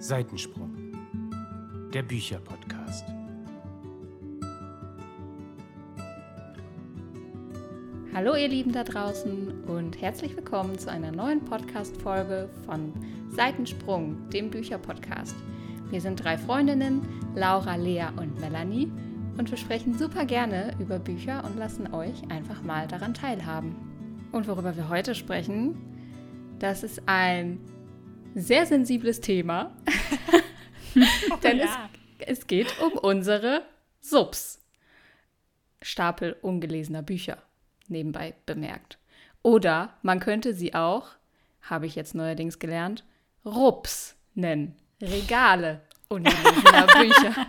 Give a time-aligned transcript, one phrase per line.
[0.00, 0.70] Seitensprung,
[1.92, 3.04] der Bücherpodcast.
[8.14, 12.92] Hallo ihr Lieben da draußen und herzlich willkommen zu einer neuen Podcast-Folge von
[13.30, 15.34] Seitensprung, dem Bücherpodcast.
[15.90, 17.02] Wir sind drei Freundinnen,
[17.34, 18.92] Laura, Lea und Melanie
[19.36, 23.74] und wir sprechen super gerne über Bücher und lassen euch einfach mal daran teilhaben.
[24.30, 25.74] Und worüber wir heute sprechen,
[26.60, 27.58] das ist ein
[28.40, 29.76] sehr sensibles Thema.
[31.42, 31.88] Denn ja.
[32.18, 33.62] es, es geht um unsere
[34.00, 34.60] Subs.
[35.80, 37.38] Stapel ungelesener Bücher,
[37.86, 38.98] nebenbei bemerkt.
[39.42, 41.10] Oder man könnte sie auch,
[41.62, 43.04] habe ich jetzt neuerdings gelernt,
[43.44, 44.74] Rups nennen.
[45.00, 47.46] Regale ungelesener Bücher.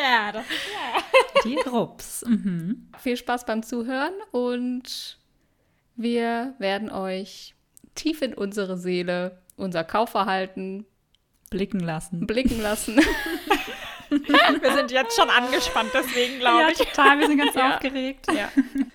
[0.00, 1.40] Ja, das ist ja.
[1.44, 2.24] Die Rups.
[2.26, 2.88] Mhm.
[2.98, 5.18] Viel Spaß beim Zuhören und
[5.96, 7.54] wir werden euch
[7.94, 10.86] tief in unsere Seele unser Kaufverhalten
[11.50, 12.26] blicken lassen.
[12.26, 12.96] Blicken lassen.
[14.10, 16.78] wir sind jetzt schon angespannt, deswegen glaube ja, ich.
[16.78, 17.74] total, wir sind ganz ja.
[17.74, 18.26] aufgeregt.
[18.32, 18.50] Ja.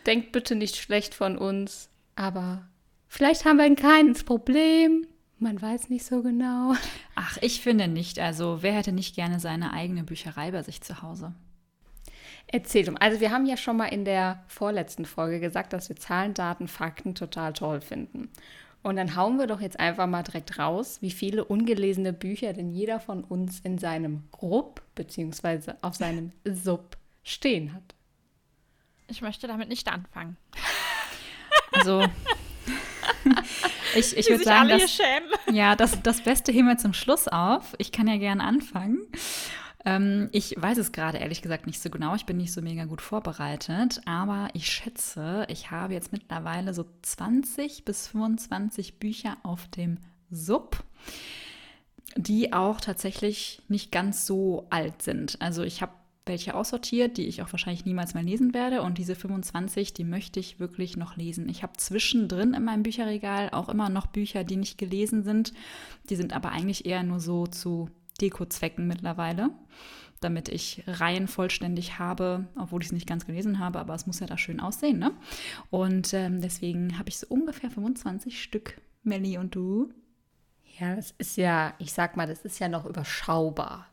[0.06, 2.68] Denkt bitte nicht schlecht von uns, aber
[3.08, 5.08] vielleicht haben wir ein kleines Problem.
[5.40, 6.74] Man weiß nicht so genau.
[7.16, 8.18] Ach, ich finde nicht.
[8.20, 11.34] Also, wer hätte nicht gerne seine eigene Bücherei bei sich zu Hause?
[12.48, 12.98] Erzählt um.
[12.98, 16.68] Also, wir haben ja schon mal in der vorletzten Folge gesagt, dass wir Zahlen, Daten,
[16.68, 18.32] Fakten total toll finden.
[18.88, 22.72] Und dann hauen wir doch jetzt einfach mal direkt raus, wie viele ungelesene Bücher denn
[22.72, 25.74] jeder von uns in seinem Rupp bzw.
[25.82, 27.84] auf seinem Sub stehen hat.
[29.10, 30.38] Ich möchte damit nicht anfangen.
[31.74, 32.06] Also,
[33.94, 34.98] ich, ich würde sagen, dass,
[35.52, 37.76] ja, das, das Beste heben wir zum Schluss auf.
[37.80, 39.06] Ich kann ja gerne anfangen.
[39.88, 42.14] Ähm, ich weiß es gerade ehrlich gesagt nicht so genau.
[42.14, 44.02] Ich bin nicht so mega gut vorbereitet.
[44.06, 49.98] Aber ich schätze, ich habe jetzt mittlerweile so 20 bis 25 Bücher auf dem
[50.30, 50.84] Sub
[52.16, 55.40] die auch tatsächlich nicht ganz so alt sind.
[55.40, 55.92] Also ich habe
[56.26, 58.82] welche aussortiert, die ich auch wahrscheinlich niemals mehr lesen werde.
[58.82, 61.48] Und diese 25, die möchte ich wirklich noch lesen.
[61.48, 65.54] Ich habe zwischendrin in meinem Bücherregal auch immer noch Bücher, die nicht gelesen sind.
[66.10, 69.50] Die sind aber eigentlich eher nur so zu Deko-Zwecken mittlerweile,
[70.20, 74.20] damit ich Reihen vollständig habe, obwohl ich es nicht ganz gelesen habe, aber es muss
[74.20, 75.00] ja da schön aussehen.
[75.00, 75.12] Ne?
[75.70, 78.82] Und ähm, deswegen habe ich so ungefähr 25 Stück.
[79.04, 79.94] Melli und du?
[80.80, 83.88] Ja, das ist ja, ich sag mal, das ist ja noch überschaubar.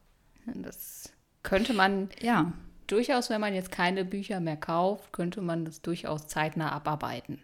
[0.46, 1.12] Das
[1.42, 2.52] könnte man ja
[2.86, 7.40] durchaus, wenn man jetzt keine Bücher mehr kauft, könnte man das durchaus zeitnah abarbeiten.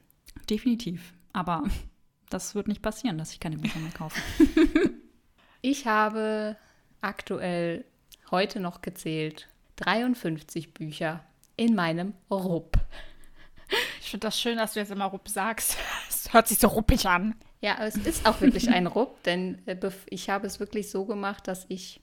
[0.49, 1.15] Definitiv.
[1.33, 1.65] Aber
[2.29, 4.21] das wird nicht passieren, dass ich keine Bücher mehr kaufe.
[5.63, 6.57] ich habe
[7.01, 7.85] aktuell
[8.31, 11.25] heute noch gezählt 53 Bücher
[11.57, 12.77] in meinem Rupp.
[14.01, 15.77] Ich finde das schön, dass du jetzt immer Rupp sagst.
[16.09, 17.35] Es hört sich so ruppig an.
[17.63, 19.77] Ja, es ist auch wirklich ein Rupp, denn äh,
[20.11, 22.01] ich habe es wirklich so gemacht, dass ich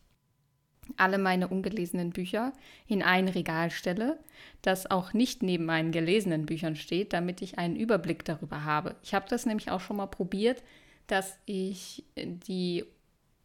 [0.97, 2.53] alle meine ungelesenen Bücher
[2.87, 4.17] in ein Regal stelle,
[4.61, 8.95] das auch nicht neben meinen gelesenen Büchern steht, damit ich einen Überblick darüber habe.
[9.03, 10.63] Ich habe das nämlich auch schon mal probiert,
[11.07, 12.85] dass ich die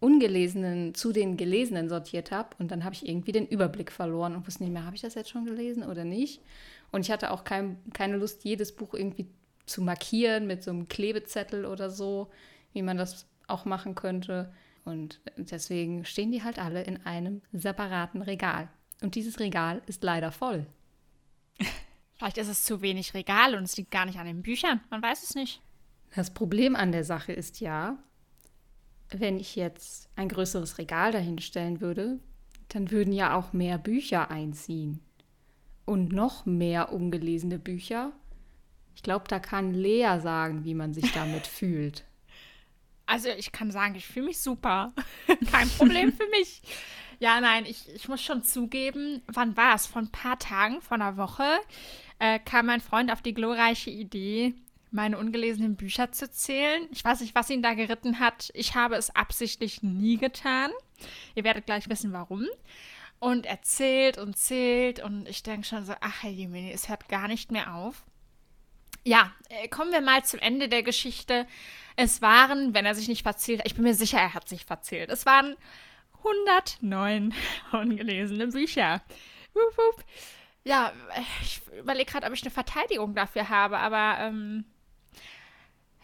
[0.03, 4.47] ungelesenen zu den gelesenen sortiert habe und dann habe ich irgendwie den Überblick verloren und
[4.47, 6.43] wusste nicht mehr, habe ich das jetzt schon gelesen oder nicht.
[6.91, 9.29] Und ich hatte auch kein, keine Lust, jedes Buch irgendwie
[9.65, 12.31] zu markieren mit so einem Klebezettel oder so,
[12.73, 14.53] wie man das auch machen könnte.
[14.85, 18.69] Und deswegen stehen die halt alle in einem separaten Regal.
[19.03, 20.67] Und dieses Regal ist leider voll.
[22.15, 24.81] Vielleicht ist es zu wenig Regal und es liegt gar nicht an den Büchern.
[24.91, 25.63] Man weiß es nicht.
[26.15, 27.99] Das Problem an der Sache ist ja,
[29.21, 32.19] wenn ich jetzt ein größeres Regal dahinstellen würde,
[32.69, 35.01] dann würden ja auch mehr Bücher einziehen.
[35.85, 38.13] Und noch mehr ungelesene Bücher.
[38.95, 42.05] Ich glaube, da kann Lea sagen, wie man sich damit fühlt.
[43.07, 44.93] Also ich kann sagen, ich fühle mich super.
[45.51, 46.63] Kein Problem für mich.
[47.19, 49.87] Ja, nein, ich, ich muss schon zugeben, wann war es?
[49.87, 51.45] Vor ein paar Tagen, vor einer Woche,
[52.19, 54.55] äh, kam mein Freund auf die glorreiche Idee,
[54.93, 56.87] meine ungelesenen Bücher zu zählen.
[56.91, 58.51] Ich weiß nicht, was ihn da geritten hat.
[58.55, 60.71] Ich habe es absichtlich nie getan.
[61.35, 62.47] Ihr werdet gleich wissen, warum.
[63.19, 67.09] Und er zählt und zählt und ich denke schon so, ach Herr Jemini, es hört
[67.09, 68.05] gar nicht mehr auf.
[69.05, 71.47] Ja, äh, kommen wir mal zum Ende der Geschichte.
[71.97, 74.65] Es waren, wenn er sich nicht verzählt hat, ich bin mir sicher, er hat sich
[74.65, 75.11] verzählt.
[75.11, 75.57] Es waren
[76.19, 77.35] 109
[77.73, 79.03] ungelesene Bücher.
[79.55, 80.05] Wup, wup.
[80.65, 80.93] Ja,
[81.43, 84.65] ich überlege gerade, ob ich eine Verteidigung dafür habe, aber ähm,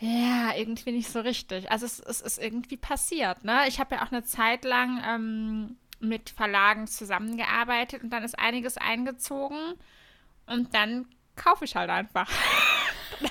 [0.01, 1.71] ja, irgendwie nicht so richtig.
[1.71, 3.63] Also es, es ist irgendwie passiert, ne?
[3.67, 8.77] Ich habe ja auch eine Zeit lang ähm, mit Verlagen zusammengearbeitet und dann ist einiges
[8.77, 9.75] eingezogen
[10.47, 11.07] und dann
[11.37, 12.31] kaufe ich halt einfach.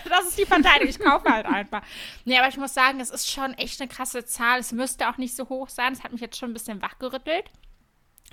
[0.10, 0.90] Das ist die Verteidigung.
[0.90, 1.82] Ich kaufe halt einfach.
[2.26, 4.60] Nee, aber ich muss sagen, es ist schon echt eine krasse Zahl.
[4.60, 5.94] Es müsste auch nicht so hoch sein.
[5.94, 7.50] Es hat mich jetzt schon ein bisschen wachgerüttelt.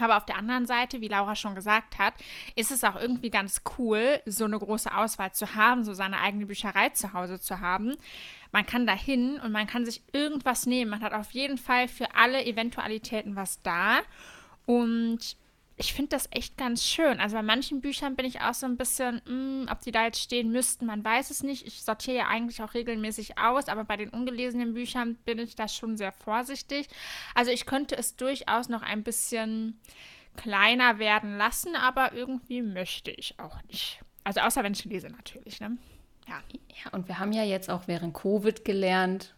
[0.01, 2.15] Aber auf der anderen Seite, wie Laura schon gesagt hat,
[2.57, 6.47] ist es auch irgendwie ganz cool, so eine große Auswahl zu haben, so seine eigene
[6.47, 7.95] Bücherei zu Hause zu haben.
[8.51, 10.91] Man kann da hin und man kann sich irgendwas nehmen.
[10.91, 14.01] Man hat auf jeden Fall für alle Eventualitäten was da.
[14.67, 15.37] Und
[15.77, 17.19] ich finde das echt ganz schön.
[17.19, 20.05] Also bei manchen Büchern bin ich auch so ein bisschen, mh, mm, ob die da
[20.05, 21.67] jetzt stehen müssten, man weiß es nicht.
[21.67, 25.67] Ich sortiere ja eigentlich auch regelmäßig aus, aber bei den ungelesenen Büchern bin ich da
[25.67, 26.89] schon sehr vorsichtig.
[27.35, 29.81] Also ich könnte es durchaus noch ein bisschen
[30.37, 34.01] kleiner werden lassen, aber irgendwie möchte ich auch nicht.
[34.23, 35.77] Also außer wenn ich lese natürlich, ne?
[36.29, 36.41] Ja.
[36.85, 39.35] Ja, und wir haben ja jetzt auch während Covid gelernt,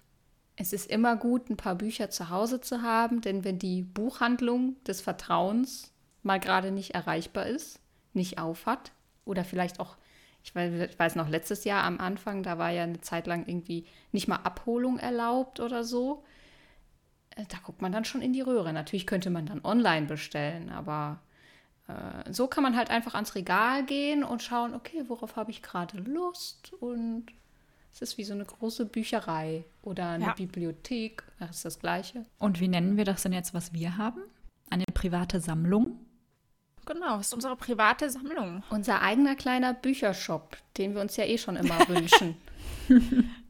[0.56, 4.82] es ist immer gut, ein paar Bücher zu Hause zu haben, denn wenn die Buchhandlung
[4.84, 5.92] des Vertrauens
[6.26, 7.80] mal gerade nicht erreichbar ist,
[8.12, 8.92] nicht aufhat
[9.24, 9.96] oder vielleicht auch,
[10.42, 13.46] ich weiß, ich weiß noch, letztes Jahr am Anfang, da war ja eine Zeit lang
[13.46, 16.24] irgendwie nicht mal Abholung erlaubt oder so.
[17.30, 18.72] Äh, da guckt man dann schon in die Röhre.
[18.72, 21.20] Natürlich könnte man dann online bestellen, aber
[21.88, 25.62] äh, so kann man halt einfach ans Regal gehen und schauen, okay, worauf habe ich
[25.62, 27.26] gerade Lust und
[27.92, 30.34] es ist wie so eine große Bücherei oder eine ja.
[30.34, 31.22] Bibliothek.
[31.38, 32.26] Das ist das Gleiche.
[32.38, 34.20] Und wie nennen wir das denn jetzt, was wir haben?
[34.68, 35.98] Eine private Sammlung?
[36.86, 38.62] Genau, das ist unsere private Sammlung.
[38.70, 42.36] Unser eigener kleiner Büchershop, den wir uns ja eh schon immer wünschen.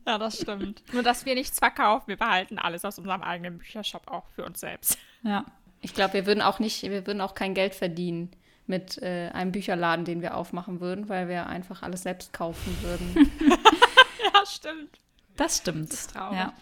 [0.06, 0.82] ja, das stimmt.
[0.92, 2.08] Nur, dass wir nichts verkaufen.
[2.08, 4.98] Wir behalten alles aus unserem eigenen Büchershop auch für uns selbst.
[5.22, 5.44] Ja.
[5.82, 8.30] Ich glaube, wir würden auch nicht, wir würden auch kein Geld verdienen
[8.66, 13.30] mit äh, einem Bücherladen, den wir aufmachen würden, weil wir einfach alles selbst kaufen würden.
[14.34, 14.98] ja, stimmt.
[15.36, 15.92] Das stimmt.
[15.92, 16.38] Das ist traurig.
[16.38, 16.52] Ja.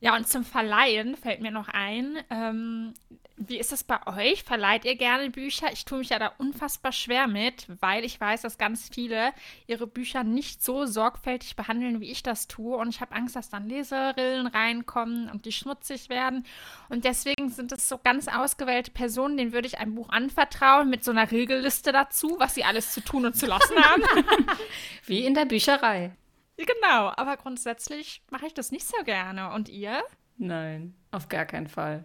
[0.00, 2.94] Ja, und zum Verleihen fällt mir noch ein, ähm,
[3.36, 4.42] wie ist das bei euch?
[4.42, 5.72] Verleiht ihr gerne Bücher?
[5.72, 9.32] Ich tue mich ja da unfassbar schwer mit, weil ich weiß, dass ganz viele
[9.66, 12.76] ihre Bücher nicht so sorgfältig behandeln, wie ich das tue.
[12.76, 16.44] Und ich habe Angst, dass dann Leserillen reinkommen und die schmutzig werden.
[16.88, 21.04] Und deswegen sind es so ganz ausgewählte Personen, denen würde ich ein Buch anvertrauen mit
[21.04, 24.02] so einer Regelliste dazu, was sie alles zu tun und zu lassen haben.
[25.06, 26.12] wie in der Bücherei.
[26.58, 29.52] Genau, aber grundsätzlich mache ich das nicht so gerne.
[29.52, 30.02] Und ihr?
[30.36, 32.04] Nein, auf gar keinen Fall.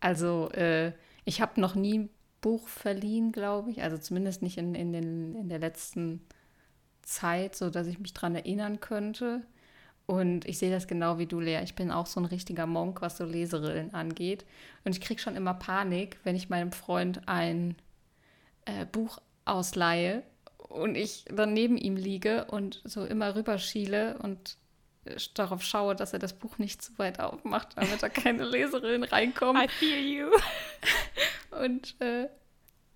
[0.00, 0.92] Also, äh,
[1.24, 2.10] ich habe noch nie ein
[2.40, 3.82] Buch verliehen, glaube ich.
[3.82, 6.26] Also zumindest nicht in, in, den, in der letzten
[7.02, 9.42] Zeit, so dass ich mich daran erinnern könnte.
[10.06, 11.60] Und ich sehe das genau wie du, Lea.
[11.62, 14.44] Ich bin auch so ein richtiger Monk, was so Leserillen angeht.
[14.84, 17.76] Und ich kriege schon immer Panik, wenn ich meinem Freund ein
[18.66, 20.22] äh, Buch ausleihe
[20.68, 24.56] und ich dann neben ihm liege und so immer rüberschiele und
[25.34, 29.62] darauf schaue, dass er das Buch nicht zu weit aufmacht, damit da keine Leserin reinkommt.
[29.62, 30.30] I feel you.
[31.50, 32.28] Und, äh,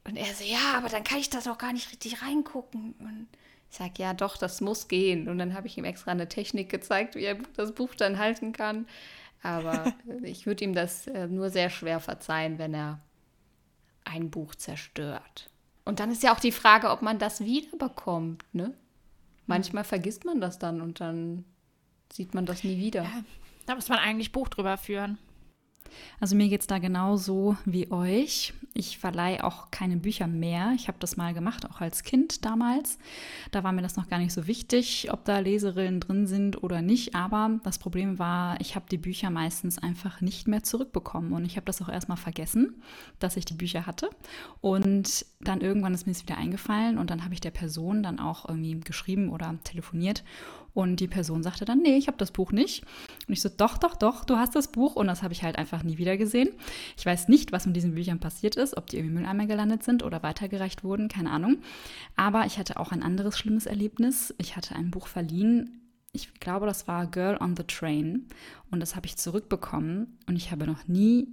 [0.03, 2.95] und er so, ja, aber dann kann ich das auch gar nicht richtig reingucken.
[2.99, 3.29] Und
[3.71, 5.29] ich sage, ja, doch, das muss gehen.
[5.29, 8.53] Und dann habe ich ihm extra eine Technik gezeigt, wie er das Buch dann halten
[8.53, 8.89] kann.
[9.43, 13.01] Aber ich würde ihm das äh, nur sehr schwer verzeihen, wenn er
[14.05, 15.48] ein Buch zerstört.
[15.89, 18.75] Und dann ist ja auch die Frage, ob man das wiederbekommt, ne?
[19.47, 21.47] Manchmal vergisst man das dann und dann
[22.13, 23.05] sieht man das nie wieder.
[23.05, 23.25] Ja,
[23.65, 25.17] da muss man eigentlich Buch drüber führen.
[26.21, 28.55] Also mir geht es da genauso wie euch.
[28.75, 30.73] Ich verleihe auch keine Bücher mehr.
[30.75, 32.99] Ich habe das mal gemacht, auch als Kind damals.
[33.51, 36.83] Da war mir das noch gar nicht so wichtig, ob da Leserillen drin sind oder
[36.83, 37.15] nicht.
[37.15, 41.33] Aber das Problem war, ich habe die Bücher meistens einfach nicht mehr zurückbekommen.
[41.33, 42.83] Und ich habe das auch erstmal vergessen,
[43.19, 44.11] dass ich die Bücher hatte.
[44.61, 48.19] Und dann irgendwann ist mir es wieder eingefallen und dann habe ich der Person dann
[48.19, 50.25] auch irgendwie geschrieben oder telefoniert
[50.79, 52.85] und die Person sagte dann, nee, ich habe das Buch nicht.
[53.29, 54.97] Und ich so, doch, doch, doch, du hast das Buch.
[54.97, 56.49] Und das habe ich halt einfach nie wieder gesehen.
[56.97, 60.03] Ich weiß nicht, was mit diesen Büchern passiert ist, ob die irgendwie Mülleimer gelandet sind
[60.03, 61.59] oder weitergereicht wurden, keine Ahnung.
[62.17, 64.35] Aber ich hatte auch ein anderes schlimmes Erlebnis.
[64.39, 65.83] Ich hatte ein Buch verliehen.
[66.13, 68.27] Ich glaube, das war Girl on the Train.
[68.71, 70.19] Und das habe ich zurückbekommen.
[70.27, 71.29] Und ich habe noch nie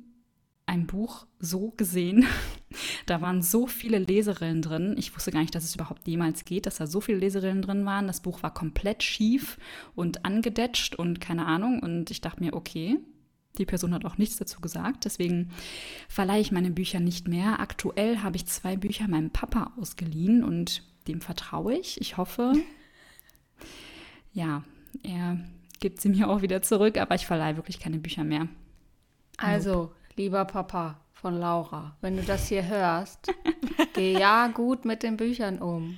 [0.65, 2.25] ein Buch so gesehen.
[3.05, 4.95] Da waren so viele Leserillen drin.
[4.97, 7.85] Ich wusste gar nicht, dass es überhaupt jemals geht, dass da so viele Leserillen drin
[7.85, 8.07] waren.
[8.07, 9.57] Das Buch war komplett schief
[9.93, 11.79] und angedetscht und keine Ahnung.
[11.81, 12.97] Und ich dachte mir, okay,
[13.57, 15.05] die Person hat auch nichts dazu gesagt.
[15.05, 15.51] Deswegen
[16.09, 17.59] verleihe ich meine Bücher nicht mehr.
[17.59, 22.01] Aktuell habe ich zwei Bücher meinem Papa ausgeliehen und dem vertraue ich.
[22.01, 22.53] Ich hoffe,
[24.33, 24.63] ja,
[25.03, 25.39] er
[25.79, 28.47] gibt sie mir auch wieder zurück, aber ich verleihe wirklich keine Bücher mehr.
[29.37, 33.33] Also, Lieber Papa von Laura, wenn du das hier hörst,
[33.95, 35.97] geh ja gut mit den Büchern um.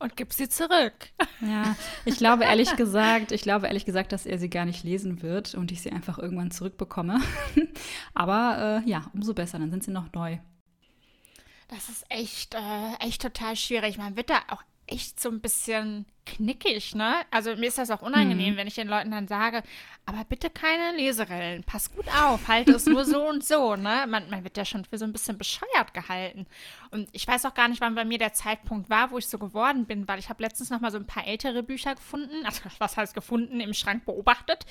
[0.00, 1.10] Und gib sie zurück.
[1.40, 5.22] Ja, ich glaube ehrlich gesagt, ich glaube ehrlich gesagt, dass er sie gar nicht lesen
[5.22, 7.20] wird und ich sie einfach irgendwann zurückbekomme.
[8.14, 10.38] Aber äh, ja, umso besser, dann sind sie noch neu.
[11.68, 13.96] Das ist echt, äh, echt total schwierig.
[13.96, 17.16] Man wird da auch echt so ein bisschen knickig, ne?
[17.30, 18.56] Also mir ist das auch unangenehm, Mhm.
[18.56, 19.62] wenn ich den Leuten dann sage,
[20.06, 24.06] aber bitte keine Leserillen, pass gut auf, halt es nur so und so, ne?
[24.08, 26.46] Man, man wird ja schon für so ein bisschen bescheuert gehalten.
[26.90, 29.38] Und ich weiß auch gar nicht, wann bei mir der Zeitpunkt war, wo ich so
[29.38, 32.62] geworden bin, weil ich habe letztens noch mal so ein paar ältere Bücher gefunden, also
[32.78, 34.64] was heißt gefunden, im Schrank beobachtet.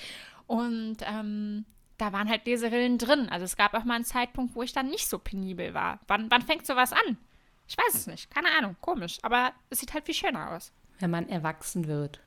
[0.47, 1.65] Und ähm,
[1.97, 3.29] da waren halt Leserillen drin.
[3.29, 5.99] Also es gab auch mal einen Zeitpunkt, wo ich dann nicht so penibel war.
[6.07, 7.17] Wann, wann fängt sowas an?
[7.67, 8.29] Ich weiß es nicht.
[8.29, 8.75] Keine Ahnung.
[8.81, 9.17] Komisch.
[9.21, 10.71] Aber es sieht halt viel schöner aus.
[10.99, 12.19] Wenn man erwachsen wird.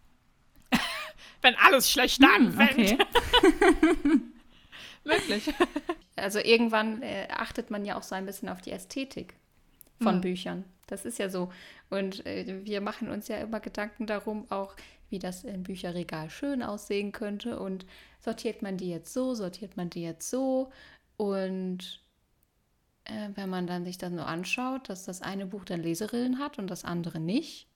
[1.42, 3.00] Wenn alles schlechter anfängt.
[3.00, 4.20] Okay.
[5.04, 5.52] Wirklich.
[6.18, 9.34] Also irgendwann äh, achtet man ja auch so ein bisschen auf die Ästhetik
[10.00, 10.20] von Hm.
[10.22, 10.64] Büchern.
[10.86, 11.52] Das ist ja so.
[11.90, 14.76] Und äh, wir machen uns ja immer Gedanken darum, auch
[15.10, 17.58] wie das im Bücherregal schön aussehen könnte.
[17.58, 17.84] Und
[18.18, 20.72] sortiert man die jetzt so, sortiert man die jetzt so.
[21.18, 22.00] Und
[23.06, 26.58] äh, wenn man dann sich das nur anschaut, dass das eine Buch dann Leserillen hat
[26.58, 27.66] und das andere nicht,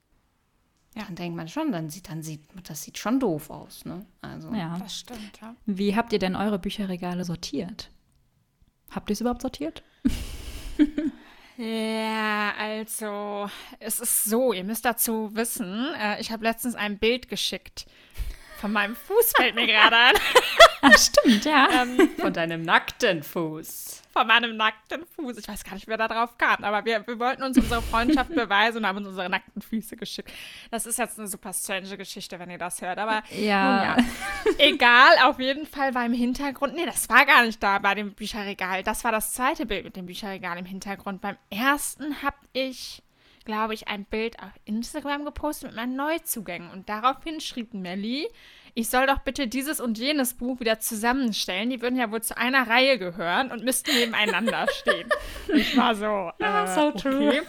[0.94, 1.04] Ja.
[1.04, 3.84] dann denkt man schon, dann sieht, dann sieht, das sieht schon doof aus.
[3.84, 4.04] Ne?
[4.20, 4.76] Also, Ja.
[4.78, 5.54] Das stimmt, ja.
[5.66, 7.90] Wie habt ihr denn eure Bücherregale sortiert?
[8.90, 9.82] Habt ihr es überhaupt sortiert?
[11.56, 17.28] Ja, also, es ist so, ihr müsst dazu wissen, äh, ich habe letztens ein Bild
[17.28, 17.84] geschickt.
[18.60, 20.14] Von meinem Fuß fällt mir gerade an.
[20.82, 21.68] Ah, stimmt, ja.
[21.82, 24.00] Ähm, Von deinem nackten Fuß.
[24.14, 25.36] von meinem nackten Fuß.
[25.36, 28.30] Ich weiß gar nicht, wer da drauf kam, aber wir, wir wollten uns unsere Freundschaft
[28.34, 30.30] beweisen und haben uns unsere nackten Füße geschickt.
[30.70, 33.84] Das ist jetzt eine super strange Geschichte, wenn ihr das hört, aber Ja.
[33.84, 33.96] ja.
[34.56, 38.14] Egal, auf jeden Fall war im Hintergrund, nee, das war gar nicht da bei dem
[38.14, 38.82] Bücherregal.
[38.82, 41.20] Das war das zweite Bild mit dem Bücherregal im Hintergrund.
[41.20, 43.02] Beim ersten habe ich,
[43.44, 48.28] glaube ich, ein Bild auf Instagram gepostet mit meinen Neuzugängen und daraufhin schrieb Melly,
[48.74, 51.70] ich soll doch bitte dieses und jenes Buch wieder zusammenstellen.
[51.70, 55.08] Die würden ja wohl zu einer Reihe gehören und müssten nebeneinander stehen.
[55.48, 57.28] Ich war so, Ja, äh, so true.
[57.28, 57.42] okay.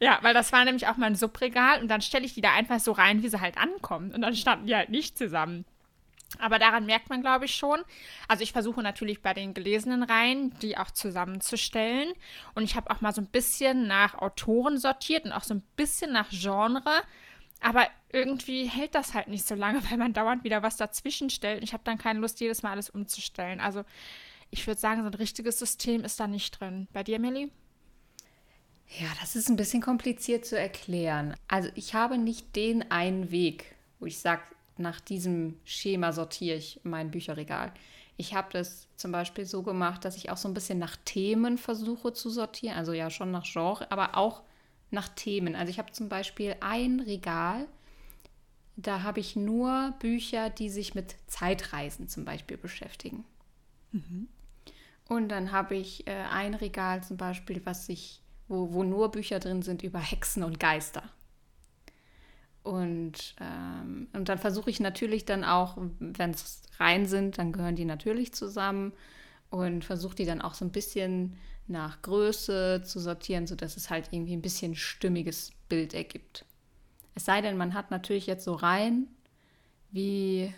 [0.00, 2.78] Ja, weil das war nämlich auch mein Subregal und dann stelle ich die da einfach
[2.80, 4.12] so rein, wie sie halt ankommen.
[4.14, 5.64] Und dann standen die halt nicht zusammen.
[6.38, 7.80] Aber daran merkt man, glaube ich, schon.
[8.28, 12.12] Also ich versuche natürlich bei den gelesenen Reihen, die auch zusammenzustellen.
[12.54, 15.62] Und ich habe auch mal so ein bisschen nach Autoren sortiert und auch so ein
[15.76, 17.02] bisschen nach Genre.
[17.60, 21.58] Aber irgendwie hält das halt nicht so lange, weil man dauernd wieder was dazwischen stellt.
[21.58, 23.60] Und ich habe dann keine Lust, jedes Mal alles umzustellen.
[23.60, 23.84] Also
[24.50, 26.88] ich würde sagen, so ein richtiges System ist da nicht drin.
[26.92, 27.50] Bei dir, Melly?
[29.00, 31.34] Ja, das ist ein bisschen kompliziert zu erklären.
[31.46, 34.42] Also ich habe nicht den einen Weg, wo ich sage,
[34.78, 37.72] nach diesem Schema sortiere ich mein Bücherregal.
[38.16, 41.56] Ich habe das zum Beispiel so gemacht, dass ich auch so ein bisschen nach Themen
[41.58, 42.76] versuche zu sortieren.
[42.76, 44.42] Also ja schon nach Genre, aber auch
[44.90, 45.54] nach Themen.
[45.54, 47.66] Also ich habe zum Beispiel ein Regal,
[48.76, 53.24] da habe ich nur Bücher, die sich mit Zeitreisen zum Beispiel beschäftigen.
[55.08, 59.40] Und dann habe ich äh, ein Regal zum Beispiel, was sich, wo, wo nur Bücher
[59.40, 61.02] drin sind über Hexen und Geister.
[62.68, 67.76] Und, ähm, und dann versuche ich natürlich dann auch, wenn es rein sind, dann gehören
[67.76, 68.92] die natürlich zusammen
[69.48, 74.08] und versuche die dann auch so ein bisschen nach Größe zu sortieren, sodass es halt
[74.10, 76.44] irgendwie ein bisschen stimmiges Bild ergibt.
[77.14, 79.08] Es sei denn, man hat natürlich jetzt so Reihen
[79.90, 80.52] wie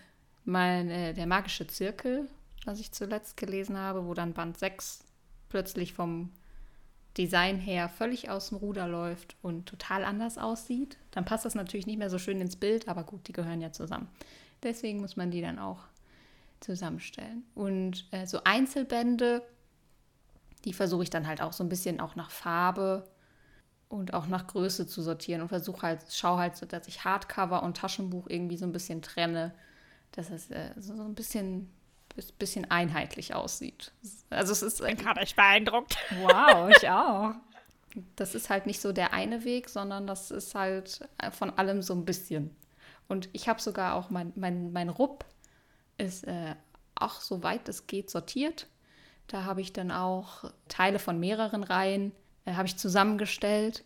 [0.44, 2.28] mein, äh, der magische Zirkel,
[2.64, 5.04] was ich zuletzt gelesen habe, wo dann Band 6
[5.48, 6.32] plötzlich vom
[7.20, 10.96] Design her völlig aus dem Ruder läuft und total anders aussieht.
[11.10, 13.72] Dann passt das natürlich nicht mehr so schön ins Bild, aber gut, die gehören ja
[13.72, 14.08] zusammen.
[14.62, 15.80] Deswegen muss man die dann auch
[16.60, 17.44] zusammenstellen.
[17.54, 19.42] Und äh, so Einzelbände,
[20.64, 23.04] die versuche ich dann halt auch so ein bisschen auch nach Farbe
[23.90, 27.62] und auch nach Größe zu sortieren und versuche halt, schaue halt so, dass ich Hardcover
[27.62, 29.52] und Taschenbuch irgendwie so ein bisschen trenne,
[30.12, 31.70] dass es äh, so so ein bisschen,
[32.38, 33.92] bisschen einheitlich aussieht.
[34.30, 35.96] Also es ist Ich bin gerade echt beeindruckt.
[36.22, 37.34] Wow, ich auch.
[38.16, 41.94] das ist halt nicht so der eine Weg, sondern das ist halt von allem so
[41.94, 42.54] ein bisschen.
[43.08, 45.24] Und ich habe sogar auch mein, mein, mein Rupp
[45.98, 46.54] ist äh,
[46.94, 48.68] auch soweit es geht sortiert.
[49.26, 52.12] Da habe ich dann auch Teile von mehreren Reihen
[52.44, 53.84] äh, habe ich zusammengestellt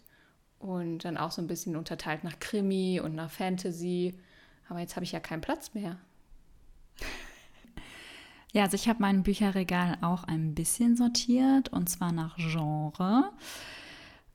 [0.58, 4.18] und dann auch so ein bisschen unterteilt nach Krimi und nach Fantasy.
[4.68, 5.98] Aber jetzt habe ich ja keinen Platz mehr.
[8.54, 13.32] Ja, also ich habe mein Bücherregal auch ein bisschen sortiert und zwar nach Genre.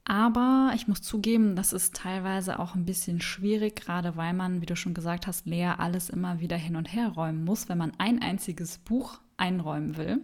[0.03, 4.65] Aber ich muss zugeben, das ist teilweise auch ein bisschen schwierig, gerade weil man, wie
[4.65, 7.93] du schon gesagt hast, Lea, alles immer wieder hin und her räumen muss, wenn man
[7.97, 10.21] ein einziges Buch einräumen will.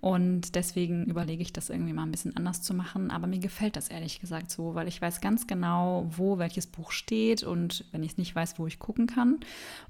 [0.00, 3.10] Und deswegen überlege ich das irgendwie mal ein bisschen anders zu machen.
[3.10, 6.90] Aber mir gefällt das ehrlich gesagt so, weil ich weiß ganz genau, wo welches Buch
[6.90, 9.38] steht und wenn ich es nicht weiß, wo ich gucken kann.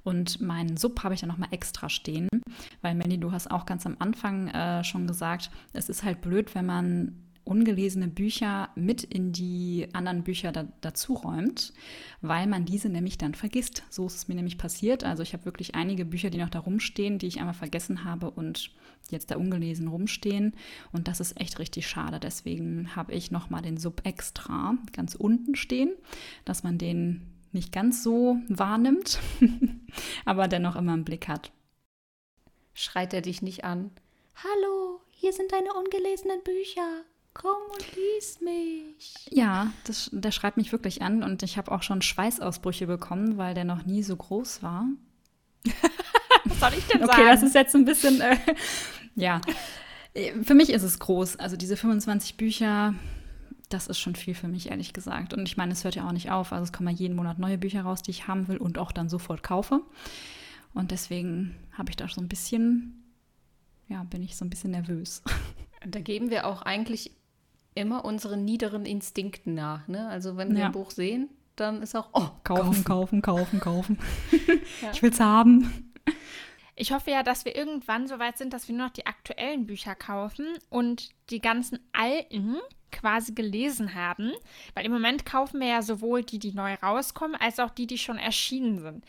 [0.04, 2.28] Und meinen Sub habe ich dann nochmal extra stehen,
[2.82, 6.54] weil Mandy, du hast auch ganz am Anfang äh, schon gesagt, es ist halt blöd,
[6.54, 11.72] wenn man ungelesene Bücher mit in die anderen Bücher da, dazu räumt,
[12.20, 13.82] weil man diese nämlich dann vergisst.
[13.90, 15.04] So ist es mir nämlich passiert.
[15.04, 18.30] Also ich habe wirklich einige Bücher, die noch da rumstehen, die ich einmal vergessen habe
[18.30, 18.70] und
[19.10, 20.54] jetzt da ungelesen rumstehen.
[20.92, 22.20] Und das ist echt richtig schade.
[22.20, 25.90] Deswegen habe ich nochmal den Sub extra ganz unten stehen,
[26.44, 27.22] dass man den
[27.52, 29.18] nicht ganz so wahrnimmt,
[30.24, 31.52] aber dennoch immer im Blick hat.
[32.72, 33.90] Schreit er dich nicht an?
[34.36, 37.04] Hallo, hier sind deine ungelesenen Bücher.
[37.34, 39.14] Komm und lies mich.
[39.30, 43.54] Ja, das, der schreibt mich wirklich an und ich habe auch schon Schweißausbrüche bekommen, weil
[43.54, 44.86] der noch nie so groß war.
[46.44, 47.22] Was soll ich denn okay, sagen?
[47.22, 48.36] Okay, das ist jetzt ein bisschen, äh,
[49.14, 49.40] ja.
[50.42, 51.36] Für mich ist es groß.
[51.36, 52.94] Also diese 25 Bücher,
[53.70, 55.32] das ist schon viel für mich, ehrlich gesagt.
[55.32, 56.52] Und ich meine, es hört ja auch nicht auf.
[56.52, 58.92] Also es kommen ja jeden Monat neue Bücher raus, die ich haben will und auch
[58.92, 59.80] dann sofort kaufe.
[60.74, 63.02] Und deswegen habe ich da so ein bisschen,
[63.88, 65.22] ja, bin ich so ein bisschen nervös.
[65.84, 67.10] Da geben wir auch eigentlich
[67.74, 69.86] immer unseren niederen Instinkten nach.
[69.88, 70.08] Ne?
[70.08, 70.66] Also wenn wir Ja.
[70.66, 73.98] ein Buch sehen, dann ist auch, oh, Kaufen, kaufen, kaufen, kaufen.
[74.92, 75.92] Ich will's haben.
[76.74, 79.66] Ich hoffe ja, dass wir irgendwann so weit sind, dass wir nur noch die aktuellen
[79.66, 82.56] Bücher kaufen und die ganzen alten
[82.90, 84.32] quasi gelesen haben.
[84.74, 87.98] Weil im Moment kaufen wir ja sowohl die, die neu rauskommen, als auch die, die
[87.98, 89.04] schon erschienen sind.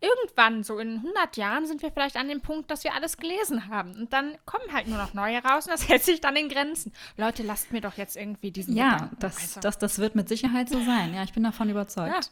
[0.00, 3.66] Irgendwann, so in 100 Jahren, sind wir vielleicht an dem Punkt, dass wir alles gelesen
[3.68, 3.94] haben.
[3.96, 6.92] Und dann kommen halt nur noch neue raus und das hält sich dann in Grenzen.
[7.16, 9.16] Leute, lasst mir doch jetzt irgendwie diesen Ja, Gedanken.
[9.20, 11.14] das, Also, das, das wird mit Sicherheit so sein.
[11.14, 12.30] Ja, ich bin davon überzeugt.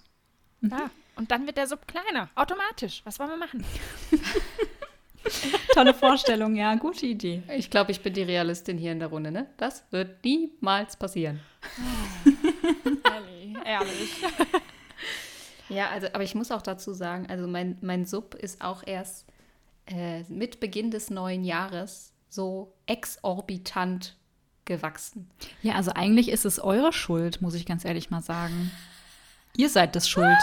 [0.62, 0.90] ja.
[1.16, 3.00] Und dann wird der Sub kleiner, automatisch.
[3.04, 3.64] Was wollen wir machen?
[5.74, 7.42] Tolle Vorstellung, ja, gute Idee.
[7.56, 9.48] Ich glaube, ich bin die Realistin hier in der Runde, ne?
[9.56, 11.40] Das wird niemals passieren.
[13.04, 13.56] Ehrlich.
[13.64, 14.12] Ehrlich.
[15.68, 19.26] Ja, also, aber ich muss auch dazu sagen, also mein, mein Sub ist auch erst
[19.86, 24.16] äh, mit Beginn des neuen Jahres so exorbitant
[24.64, 25.30] gewachsen.
[25.62, 28.70] Ja, also eigentlich ist es eure Schuld, muss ich ganz ehrlich mal sagen.
[29.56, 30.36] Ihr seid das schuld.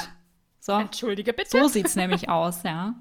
[0.60, 1.50] So, Entschuldige bitte.
[1.50, 2.96] so sieht's nämlich aus, ja.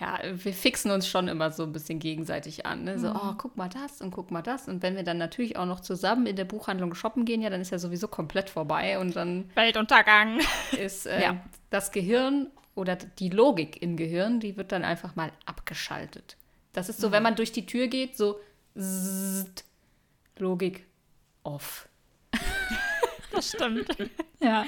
[0.00, 2.84] Ja, wir fixen uns schon immer so ein bisschen gegenseitig an.
[2.84, 2.98] Ne?
[3.00, 4.68] So, oh, guck mal das und guck mal das.
[4.68, 7.60] Und wenn wir dann natürlich auch noch zusammen in der Buchhandlung shoppen gehen, ja, dann
[7.60, 8.98] ist ja sowieso komplett vorbei.
[9.00, 10.38] Und dann Weltuntergang.
[10.78, 11.36] ist äh, Ja.
[11.70, 16.36] das Gehirn oder die Logik im Gehirn, die wird dann einfach mal abgeschaltet.
[16.72, 18.38] Das ist so, wenn man durch die Tür geht, so
[18.76, 19.64] zzt,
[20.38, 20.86] Logik
[21.42, 21.88] off.
[23.32, 23.86] Das stimmt.
[24.40, 24.64] Ja.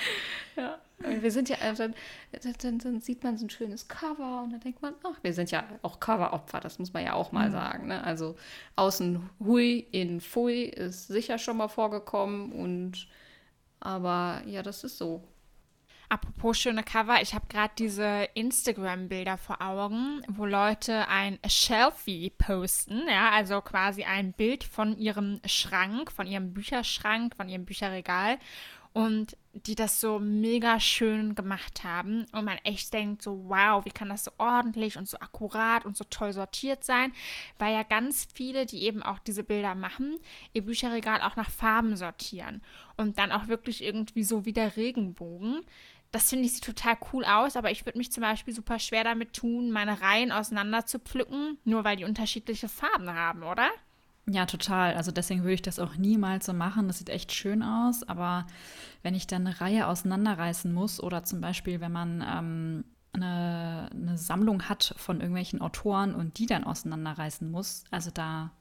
[0.61, 0.79] Ja.
[1.03, 1.94] Und wir sind ja, äh, dann,
[2.61, 5.51] dann, dann sieht man so ein schönes Cover und dann denkt man, ach, wir sind
[5.51, 7.88] ja auch Coveropfer, das muss man ja auch mal sagen.
[7.88, 8.05] Ne?
[8.05, 8.37] Also
[8.77, 13.09] außen Hui, in Pfui ist sicher schon mal vorgekommen und
[13.81, 15.25] aber ja, das ist so.
[16.11, 23.03] Apropos schöne Cover, ich habe gerade diese Instagram-Bilder vor Augen, wo Leute ein Shelfie posten,
[23.09, 28.38] ja, also quasi ein Bild von ihrem Schrank, von ihrem Bücherschrank, von ihrem Bücherregal
[28.92, 33.90] und die das so mega schön gemacht haben und man echt denkt so, wow, wie
[33.90, 37.12] kann das so ordentlich und so akkurat und so toll sortiert sein,
[37.59, 40.18] weil ja ganz viele, die eben auch diese Bilder machen,
[40.53, 42.62] ihr Bücherregal auch nach Farben sortieren
[42.96, 45.61] und dann auch wirklich irgendwie so wie der Regenbogen.
[46.12, 49.05] Das finde ich sieht total cool aus, aber ich würde mich zum Beispiel super schwer
[49.05, 53.70] damit tun, meine Reihen auseinander zu pflücken, nur weil die unterschiedliche Farben haben, oder?
[54.28, 54.94] Ja, total.
[54.94, 56.87] Also deswegen würde ich das auch niemals so machen.
[56.87, 58.46] Das sieht echt schön aus, aber
[59.02, 64.18] wenn ich dann eine Reihe auseinanderreißen muss oder zum Beispiel, wenn man ähm, eine, eine
[64.18, 68.52] Sammlung hat von irgendwelchen Autoren und die dann auseinanderreißen muss, also da,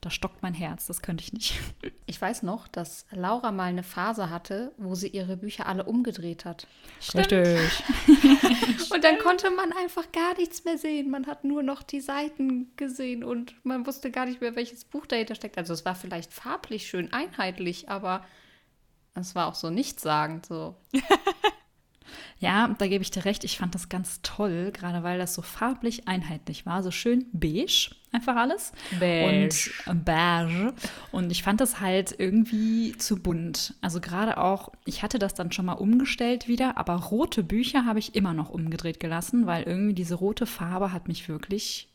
[0.00, 0.86] da stockt mein Herz.
[0.86, 1.54] Das könnte ich nicht.
[2.10, 6.46] Ich weiß noch, dass Laura mal eine Phase hatte, wo sie ihre Bücher alle umgedreht
[6.46, 6.66] hat.
[7.14, 7.84] Richtig.
[8.90, 11.10] Und dann konnte man einfach gar nichts mehr sehen.
[11.10, 15.04] Man hat nur noch die Seiten gesehen und man wusste gar nicht mehr, welches Buch
[15.04, 15.58] dahinter steckt.
[15.58, 18.24] Also es war vielleicht farblich schön einheitlich, aber
[19.14, 20.46] es war auch so nichtssagend.
[20.46, 20.76] So.
[22.38, 23.44] Ja, da gebe ich dir recht.
[23.44, 26.82] Ich fand das ganz toll, gerade weil das so farblich einheitlich war.
[26.82, 28.72] So schön beige, einfach alles.
[28.98, 29.70] Beige.
[29.86, 30.74] Und äh, beige.
[31.10, 33.74] Und ich fand das halt irgendwie zu bunt.
[33.80, 37.98] Also gerade auch, ich hatte das dann schon mal umgestellt wieder, aber rote Bücher habe
[37.98, 41.88] ich immer noch umgedreht gelassen, weil irgendwie diese rote Farbe hat mich wirklich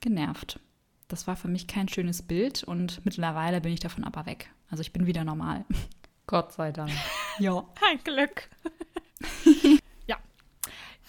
[0.00, 0.58] genervt.
[1.08, 4.50] Das war für mich kein schönes Bild und mittlerweile bin ich davon aber weg.
[4.70, 5.64] Also ich bin wieder normal.
[6.26, 6.92] Gott sei Dank.
[7.40, 7.64] Ja.
[7.90, 8.48] Ein Glück.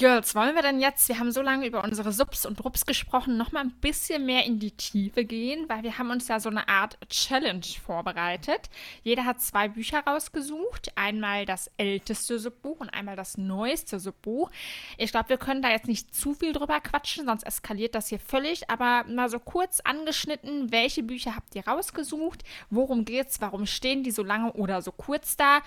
[0.02, 3.38] Girls, wollen wir denn jetzt, wir haben so lange über unsere Subs und Rups gesprochen,
[3.38, 6.50] noch mal ein bisschen mehr in die Tiefe gehen, weil wir haben uns ja so
[6.50, 8.72] eine Art Challenge vorbereitet.
[9.04, 14.50] Jeder hat zwei Bücher rausgesucht, einmal das älteste Subbuch und einmal das neueste Subbuch.
[14.98, 18.20] Ich glaube, wir können da jetzt nicht zu viel drüber quatschen, sonst eskaliert das hier
[18.20, 24.02] völlig, aber mal so kurz angeschnitten, welche Bücher habt ihr rausgesucht, worum geht's, warum stehen
[24.02, 25.60] die so lange oder so kurz da?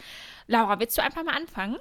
[0.48, 1.76] Laura, willst du einfach mal anfangen?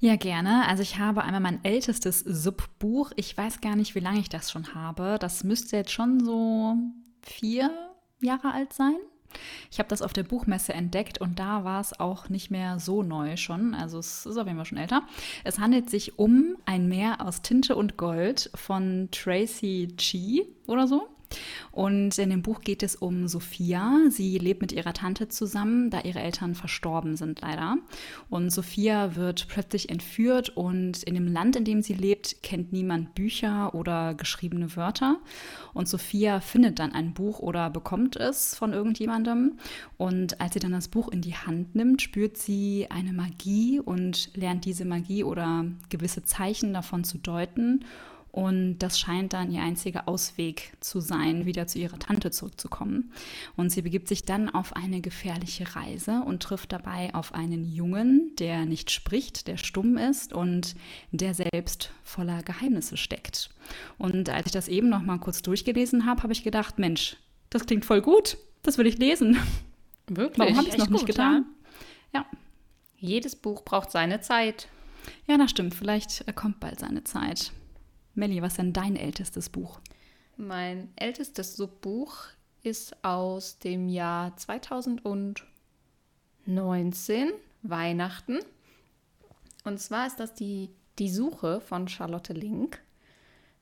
[0.00, 0.66] Ja, gerne.
[0.68, 3.10] Also ich habe einmal mein ältestes Subbuch.
[3.16, 5.16] Ich weiß gar nicht, wie lange ich das schon habe.
[5.20, 6.76] Das müsste jetzt schon so
[7.22, 7.70] vier
[8.20, 8.96] Jahre alt sein.
[9.70, 13.02] Ich habe das auf der Buchmesse entdeckt und da war es auch nicht mehr so
[13.02, 13.74] neu schon.
[13.74, 15.02] Also es ist auf jeden Fall schon älter.
[15.44, 21.08] Es handelt sich um Ein Meer aus Tinte und Gold von Tracy Chi oder so.
[21.70, 24.00] Und in dem Buch geht es um Sophia.
[24.10, 27.76] Sie lebt mit ihrer Tante zusammen, da ihre Eltern verstorben sind leider.
[28.30, 33.14] Und Sophia wird plötzlich entführt und in dem Land, in dem sie lebt, kennt niemand
[33.14, 35.18] Bücher oder geschriebene Wörter.
[35.74, 39.58] Und Sophia findet dann ein Buch oder bekommt es von irgendjemandem.
[39.96, 44.30] Und als sie dann das Buch in die Hand nimmt, spürt sie eine Magie und
[44.34, 47.84] lernt diese Magie oder gewisse Zeichen davon zu deuten
[48.30, 53.12] und das scheint dann ihr einziger Ausweg zu sein, wieder zu ihrer Tante zurückzukommen.
[53.56, 58.32] Und sie begibt sich dann auf eine gefährliche Reise und trifft dabei auf einen Jungen,
[58.38, 60.74] der nicht spricht, der stumm ist und
[61.10, 63.50] der selbst voller Geheimnisse steckt.
[63.96, 67.16] Und als ich das eben noch mal kurz durchgelesen habe, habe ich gedacht, Mensch,
[67.50, 68.36] das klingt voll gut.
[68.62, 69.38] Das will ich lesen.
[70.06, 70.38] Wirklich?
[70.38, 71.46] Warum habe ich es noch nicht gut, getan?
[72.12, 72.20] Ja.
[72.20, 72.26] ja.
[72.98, 74.68] Jedes Buch braucht seine Zeit.
[75.26, 75.74] Ja, das stimmt.
[75.74, 77.52] Vielleicht kommt bald seine Zeit.
[78.18, 79.78] Melli, was ist denn dein ältestes Buch?
[80.36, 82.24] Mein ältestes Subbuch
[82.64, 85.46] ist aus dem Jahr 2019,
[87.62, 88.40] Weihnachten.
[89.62, 92.82] Und zwar ist das die, die Suche von Charlotte Link.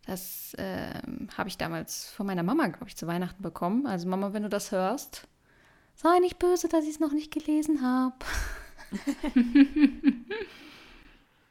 [0.06, 1.02] Das äh,
[1.36, 3.86] habe ich damals von meiner Mama, glaube ich, zu Weihnachten bekommen.
[3.86, 5.28] Also Mama, wenn du das hörst,
[5.96, 8.16] sei nicht böse, dass ich es noch nicht gelesen habe.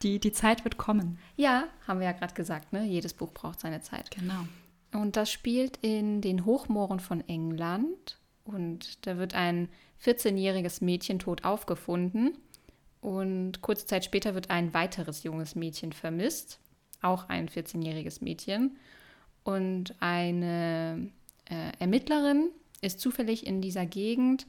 [0.02, 1.18] Die, die Zeit wird kommen.
[1.36, 2.84] Ja, haben wir ja gerade gesagt, ne?
[2.84, 4.12] Jedes Buch braucht seine Zeit.
[4.12, 4.46] Genau.
[4.92, 8.20] Und das spielt in den Hochmooren von England.
[8.44, 9.70] Und da wird ein
[10.04, 12.38] 14-jähriges Mädchen tot aufgefunden.
[13.02, 16.60] Und kurze Zeit später wird ein weiteres junges Mädchen vermisst.
[17.02, 18.78] Auch ein 14-jähriges Mädchen.
[19.44, 21.12] Und eine
[21.46, 22.50] äh, Ermittlerin
[22.82, 24.48] ist zufällig in dieser Gegend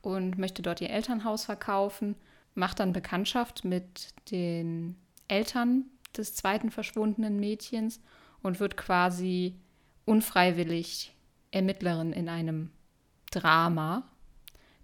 [0.00, 2.16] und möchte dort ihr Elternhaus verkaufen
[2.54, 4.96] macht dann Bekanntschaft mit den
[5.28, 5.84] Eltern
[6.16, 8.00] des zweiten verschwundenen Mädchens
[8.42, 9.56] und wird quasi
[10.04, 11.14] unfreiwillig
[11.50, 12.70] Ermittlerin in einem
[13.30, 14.08] Drama,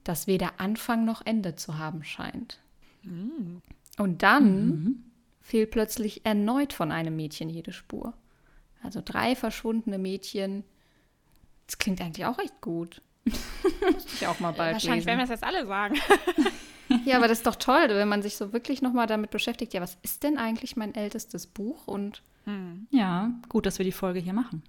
[0.04, 2.60] das weder Anfang noch Ende zu haben scheint.
[3.02, 3.62] Mhm.
[3.98, 5.04] Und dann mhm.
[5.40, 8.14] fehlt plötzlich erneut von einem Mädchen jede Spur.
[8.82, 10.64] Also drei verschwundene Mädchen.
[11.66, 13.02] Das klingt eigentlich auch echt gut.
[13.24, 15.06] Muss ich auch mal bald Wahrscheinlich lesen.
[15.06, 15.96] werden wir es jetzt alle sagen.
[17.04, 19.80] Ja, aber das ist doch toll, wenn man sich so wirklich nochmal damit beschäftigt, ja,
[19.80, 21.86] was ist denn eigentlich mein ältestes Buch?
[21.86, 22.86] Und hm.
[22.90, 24.62] ja, gut, dass wir die Folge hier machen.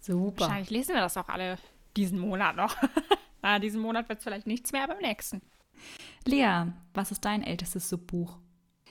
[0.00, 0.42] Super.
[0.42, 1.58] Wahrscheinlich lesen wir das auch alle
[1.96, 2.76] diesen Monat noch.
[3.42, 5.42] Na, diesen Monat wird es vielleicht nichts mehr, aber im nächsten.
[6.24, 8.38] Lea, was ist dein ältestes Subbuch?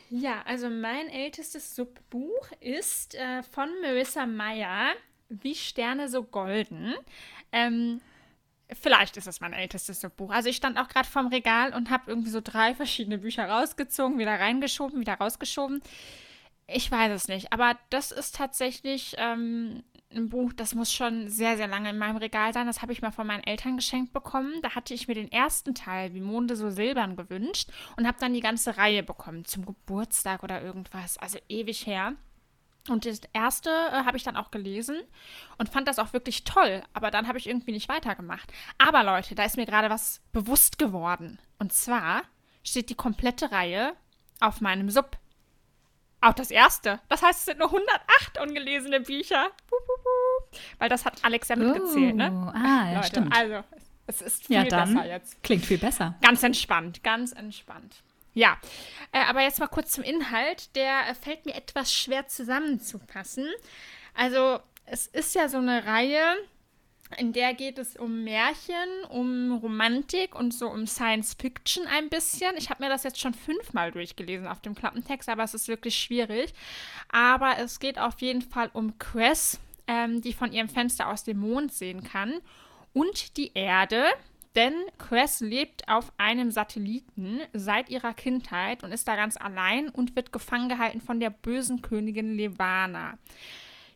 [0.09, 4.93] Ja, also mein ältestes Subbuch ist äh, von Marissa Meyer,
[5.29, 6.93] Wie Sterne so golden.
[7.51, 8.01] Ähm,
[8.79, 10.31] Vielleicht ist es mein ältestes Buch.
[10.31, 14.19] Also ich stand auch gerade vorm Regal und habe irgendwie so drei verschiedene Bücher rausgezogen,
[14.19, 15.81] wieder reingeschoben, wieder rausgeschoben.
[16.67, 19.83] Ich weiß es nicht, aber das ist tatsächlich ähm,
[20.15, 22.67] ein Buch, das muss schon sehr, sehr lange in meinem Regal sein.
[22.67, 24.53] Das habe ich mal von meinen Eltern geschenkt bekommen.
[24.61, 28.33] Da hatte ich mir den ersten Teil, wie Monde so silbern, gewünscht und habe dann
[28.33, 31.17] die ganze Reihe bekommen zum Geburtstag oder irgendwas.
[31.17, 32.13] Also ewig her.
[32.89, 35.01] Und das erste äh, habe ich dann auch gelesen
[35.57, 38.51] und fand das auch wirklich toll, aber dann habe ich irgendwie nicht weitergemacht.
[38.77, 41.39] Aber Leute, da ist mir gerade was bewusst geworden.
[41.59, 42.23] Und zwar
[42.63, 43.93] steht die komplette Reihe
[44.41, 45.17] auf meinem Sub.
[46.19, 46.99] Auch das erste.
[47.09, 49.49] Das heißt, es sind nur 108 ungelesene Bücher.
[50.77, 52.31] Weil das hat Alex ja mitgezählt, ne?
[52.31, 53.35] Oh, ah, ja, Leute, stimmt.
[53.35, 53.63] Also,
[54.07, 55.43] es ist viel ja, dann besser jetzt.
[55.43, 56.15] Klingt viel besser.
[56.21, 58.03] Ganz entspannt, ganz entspannt.
[58.33, 58.57] Ja,
[59.11, 60.75] äh, aber jetzt mal kurz zum Inhalt.
[60.75, 63.47] Der äh, fällt mir etwas schwer zusammenzufassen.
[64.13, 66.37] Also, es ist ja so eine Reihe,
[67.17, 72.55] in der geht es um Märchen, um Romantik und so um Science Fiction ein bisschen.
[72.57, 75.95] Ich habe mir das jetzt schon fünfmal durchgelesen auf dem Klappentext, aber es ist wirklich
[75.95, 76.53] schwierig.
[77.09, 81.37] Aber es geht auf jeden Fall um Cress, ähm, die von ihrem Fenster aus den
[81.37, 82.39] Mond sehen kann.
[82.93, 84.05] Und die Erde,
[84.55, 90.15] Denn Cress lebt auf einem Satelliten seit ihrer Kindheit und ist da ganz allein und
[90.15, 93.17] wird gefangen gehalten von der bösen Königin Levana.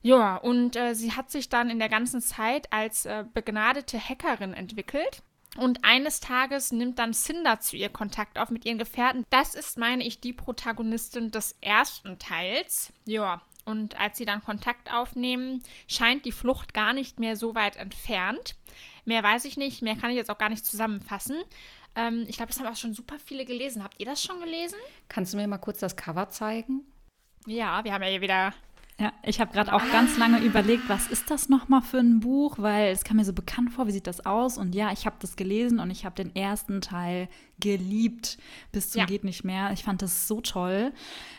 [0.02, 4.54] Ja, und äh, sie hat sich dann in der ganzen Zeit als äh, begnadete Hackerin
[4.54, 5.22] entwickelt.
[5.58, 9.26] Und eines Tages nimmt dann Cinder zu ihr Kontakt auf mit ihren Gefährten.
[9.30, 12.94] Das ist, meine ich, die Protagonistin des ersten Teils.
[13.06, 17.76] Ja, und als sie dann Kontakt aufnehmen, scheint die Flucht gar nicht mehr so weit
[17.76, 18.56] entfernt.
[19.08, 21.38] Mehr weiß ich nicht, mehr kann ich jetzt auch gar nicht zusammenfassen.
[21.96, 23.84] Ähm, ich glaube, das haben auch schon super viele gelesen.
[23.84, 24.78] Habt ihr das schon gelesen?
[25.08, 26.82] Kannst du mir mal kurz das Cover zeigen?
[27.46, 28.54] Ja, wir haben ja hier wieder
[29.00, 32.58] ja, ich habe gerade auch ganz lange überlegt, was ist das nochmal für ein Buch,
[32.58, 34.58] weil es kam mir so bekannt vor, wie sieht das aus?
[34.58, 38.40] Und ja, ich habe das gelesen und ich habe den ersten Teil geliebt
[38.72, 39.06] bis zum ja.
[39.06, 39.72] geht nicht mehr.
[39.72, 40.94] Ich fand das so toll.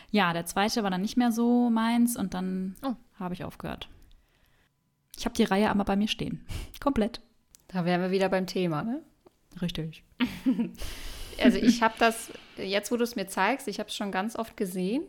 [0.09, 2.95] Ja, der zweite war dann nicht mehr so meins und dann oh.
[3.19, 3.89] habe ich aufgehört.
[5.17, 6.45] Ich habe die Reihe aber bei mir stehen.
[6.79, 7.19] Komplett.
[7.69, 9.01] Da wären wir wieder beim Thema, ne?
[9.61, 10.03] Richtig.
[11.41, 14.35] also ich habe das, jetzt wo du es mir zeigst, ich habe es schon ganz
[14.35, 15.03] oft gesehen.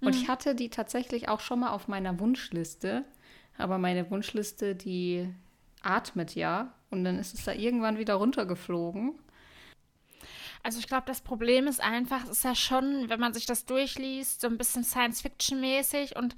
[0.00, 0.22] Und mhm.
[0.22, 3.04] ich hatte die tatsächlich auch schon mal auf meiner Wunschliste.
[3.56, 5.28] Aber meine Wunschliste, die
[5.82, 6.74] atmet ja.
[6.90, 9.18] Und dann ist es da irgendwann wieder runtergeflogen.
[10.62, 13.64] Also ich glaube, das Problem ist einfach, es ist ja schon, wenn man sich das
[13.64, 16.34] durchliest, so ein bisschen Science-Fiction-mäßig und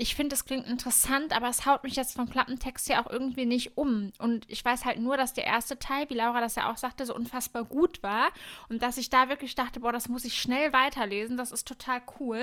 [0.00, 3.46] ich finde, es klingt interessant, aber es haut mich jetzt vom Klappentext her auch irgendwie
[3.46, 4.12] nicht um.
[4.20, 7.04] Und ich weiß halt nur, dass der erste Teil, wie Laura das ja auch sagte,
[7.04, 8.28] so unfassbar gut war.
[8.68, 12.00] Und dass ich da wirklich dachte, boah, das muss ich schnell weiterlesen, das ist total
[12.20, 12.40] cool.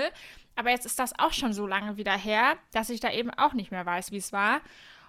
[0.54, 3.54] Aber jetzt ist das auch schon so lange wieder her, dass ich da eben auch
[3.54, 4.60] nicht mehr weiß, wie es war.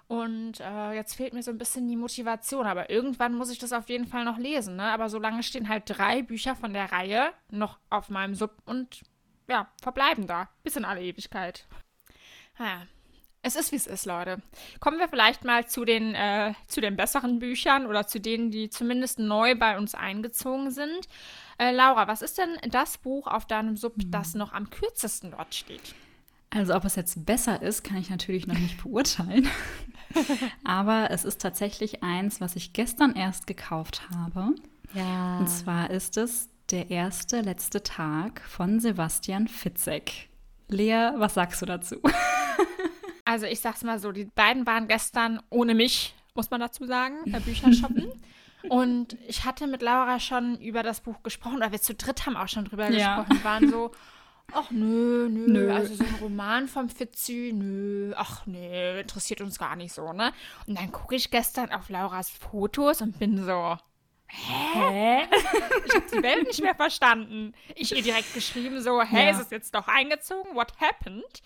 [0.08, 2.66] Und äh, jetzt fehlt mir so ein bisschen die Motivation.
[2.66, 4.78] Aber irgendwann muss ich das auf jeden Fall noch lesen.
[4.78, 4.84] Ne?
[4.84, 9.02] Aber solange stehen halt drei Bücher von der Reihe noch auf meinem Sub und
[9.50, 10.48] ja, verbleiben da.
[10.64, 11.68] Bis in alle Ewigkeit.
[12.60, 12.84] Ja.
[13.44, 14.42] Es ist, wie es ist, Leute.
[14.80, 18.70] Kommen wir vielleicht mal zu den, äh, zu den besseren Büchern oder zu denen, die
[18.70, 21.08] zumindest neu bei uns eingezogen sind.
[21.58, 24.12] Äh, Laura, was ist denn das Buch auf deinem Sub, hm.
[24.12, 25.96] das noch am kürzesten dort steht?
[26.50, 29.48] Also ob es jetzt besser ist, kann ich natürlich noch nicht beurteilen.
[30.64, 34.56] Aber es ist tatsächlich eins, was ich gestern erst gekauft habe.
[34.94, 35.40] Ja.
[35.40, 40.28] Und zwar ist es Der erste letzte Tag von Sebastian Fitzek.
[40.68, 42.02] Lea, was sagst du dazu?
[43.26, 47.30] Also ich sag's mal so, die beiden waren gestern ohne mich, muss man dazu sagen,
[47.30, 48.10] bei Bücher shoppen.
[48.70, 52.38] Und ich hatte mit Laura schon über das Buch gesprochen, oder wir zu dritt haben
[52.38, 53.18] auch schon drüber ja.
[53.18, 53.92] gesprochen, waren so,
[54.54, 59.60] ach nö, nö, nö, also so ein Roman vom Fitzi, nö, ach nee, interessiert uns
[59.60, 60.32] gar nicht so, ne?
[60.66, 63.78] Und dann gucke ich gestern auf Lauras Fotos und bin so,
[64.30, 65.24] Hä?
[65.86, 67.54] Ich habe die Welt nicht mehr verstanden.
[67.76, 69.32] Ich ihr direkt geschrieben so, hä, ja.
[69.32, 70.54] ist es jetzt doch eingezogen?
[70.54, 71.42] What happened?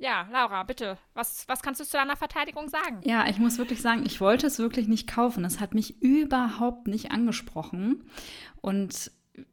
[0.00, 3.02] Ja, Laura, bitte, was, was kannst du zu deiner Verteidigung sagen?
[3.04, 5.44] Ja, ich muss wirklich sagen, ich wollte es wirklich nicht kaufen.
[5.44, 8.04] Es hat mich überhaupt nicht angesprochen.
[8.62, 9.12] Und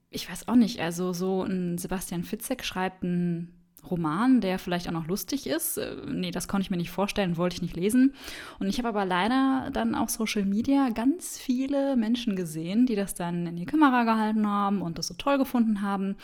[0.10, 3.58] ich weiß auch nicht, also so ein Sebastian Fitzek schreibt einen
[3.92, 5.78] Roman, der vielleicht auch noch lustig ist.
[5.78, 8.14] Äh, nee, das konnte ich mir nicht vorstellen, wollte ich nicht lesen.
[8.60, 13.16] Und ich habe aber leider dann auf Social Media ganz viele Menschen gesehen, die das
[13.16, 16.16] dann in die Kamera gehalten haben und das so toll gefunden haben.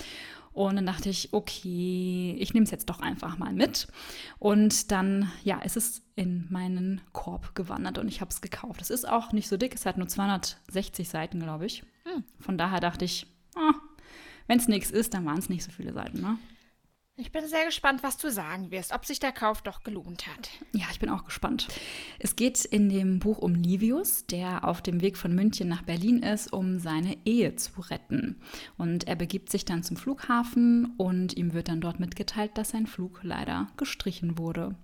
[0.54, 3.88] Und dann dachte ich, okay, ich nehme es jetzt doch einfach mal mit.
[4.40, 8.82] Und dann, ja, ist es in meinen Korb gewandert und ich habe es gekauft.
[8.82, 11.84] Es ist auch nicht so dick, es hat nur 260 Seiten, glaube ich.
[12.04, 12.24] Hm.
[12.40, 13.74] Von daher dachte ich, oh,
[14.48, 16.38] wenn es nichts ist, dann waren es nicht so viele Seiten, ne?
[17.16, 20.50] Ich bin sehr gespannt, was du sagen wirst, ob sich der Kauf doch gelohnt hat.
[20.72, 21.68] Ja, ich bin auch gespannt.
[22.18, 26.24] Es geht in dem Buch um Livius, der auf dem Weg von München nach Berlin
[26.24, 28.42] ist, um seine Ehe zu retten.
[28.80, 32.88] Und er begibt sich dann zum Flughafen und ihm wird dann dort mitgeteilt, dass sein
[32.88, 34.76] Flug leider gestrichen wurde.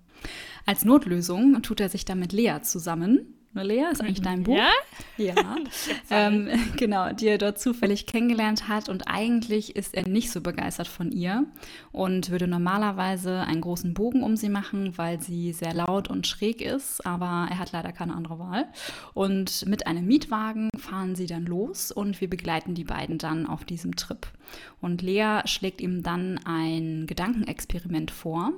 [0.67, 4.55] Als Notlösung tut er sich dann mit Lea zusammen, Ne, Lea, ist eigentlich dein Buch.
[4.55, 4.69] Ja?
[5.17, 5.55] Ja.
[6.11, 8.89] ähm, genau, die er dort zufällig kennengelernt hat.
[8.89, 11.45] Und eigentlich ist er nicht so begeistert von ihr
[11.91, 16.61] und würde normalerweise einen großen Bogen um sie machen, weil sie sehr laut und schräg
[16.61, 17.03] ist.
[17.07, 18.67] Aber er hat leider keine andere Wahl.
[19.15, 23.65] Und mit einem Mietwagen fahren sie dann los und wir begleiten die beiden dann auf
[23.65, 24.27] diesem Trip.
[24.81, 28.51] Und Lea schlägt ihm dann ein Gedankenexperiment vor,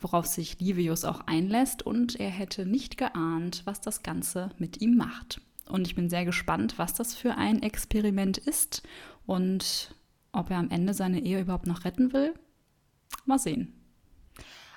[0.00, 4.19] worauf sich Livius auch einlässt und er hätte nicht geahnt, was das Ganze
[4.58, 5.40] mit ihm macht.
[5.68, 8.82] Und ich bin sehr gespannt, was das für ein Experiment ist
[9.26, 9.94] und
[10.32, 12.34] ob er am Ende seine Ehe überhaupt noch retten will.
[13.24, 13.80] Mal sehen.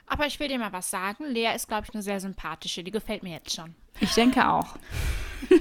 [0.08, 1.26] Aber ich will dir mal was sagen.
[1.26, 2.84] Lea ist, glaube ich, eine sehr sympathische.
[2.84, 3.74] Die gefällt mir jetzt schon.
[4.00, 4.76] Ich denke auch.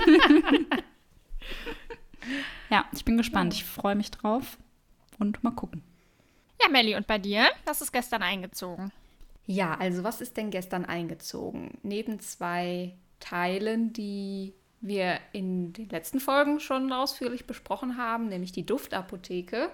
[2.70, 3.54] ja, ich bin gespannt.
[3.54, 4.58] Ich freue mich drauf
[5.18, 5.82] und mal gucken.
[6.60, 7.48] Ja, Melli, und bei dir?
[7.64, 8.92] Was ist gestern eingezogen?
[9.46, 11.78] Ja, also was ist denn gestern eingezogen?
[11.82, 18.66] Neben zwei Teilen, die wir in den letzten Folgen schon ausführlich besprochen haben, nämlich die
[18.66, 19.70] Duftapotheke,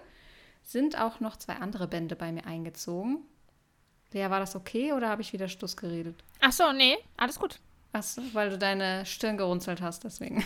[0.63, 3.25] sind auch noch zwei andere Bände bei mir eingezogen.
[4.13, 6.23] Lea, war das okay oder habe ich wieder Stuss geredet?
[6.41, 7.59] Ach so, nee, alles gut.
[7.93, 10.45] Achso, weil du deine Stirn gerunzelt hast, deswegen.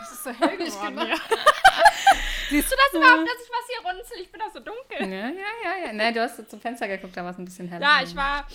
[0.00, 1.16] Das ist so hell geworden hier.
[2.48, 4.16] Siehst du das überhaupt, dass ich was hier runzel?
[4.22, 5.00] Ich bin doch so dunkel.
[5.00, 5.92] Ja, ja, ja, ja.
[5.92, 7.84] Nein, du hast zum Fenster geguckt, da war es ein bisschen heller.
[7.84, 8.46] Ja, ich war.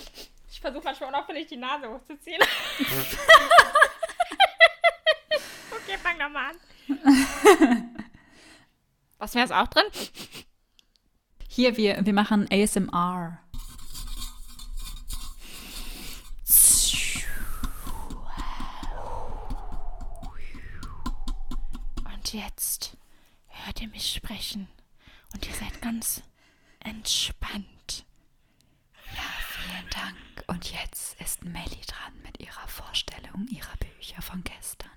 [0.50, 2.40] Ich versuche manchmal unauffällig die Nase hochzuziehen.
[6.36, 6.56] an.
[9.18, 9.84] Was wäre es auch drin?
[11.48, 13.38] Hier, wir, wir machen ASMR.
[22.04, 22.96] Und jetzt
[23.46, 24.68] hört ihr mich sprechen.
[25.32, 26.22] Und ihr seid ganz
[26.80, 28.04] entspannt.
[29.04, 30.44] Vielen Dank.
[30.48, 34.90] Und jetzt ist Melly dran mit ihrer Vorstellung ihrer Bücher von gestern.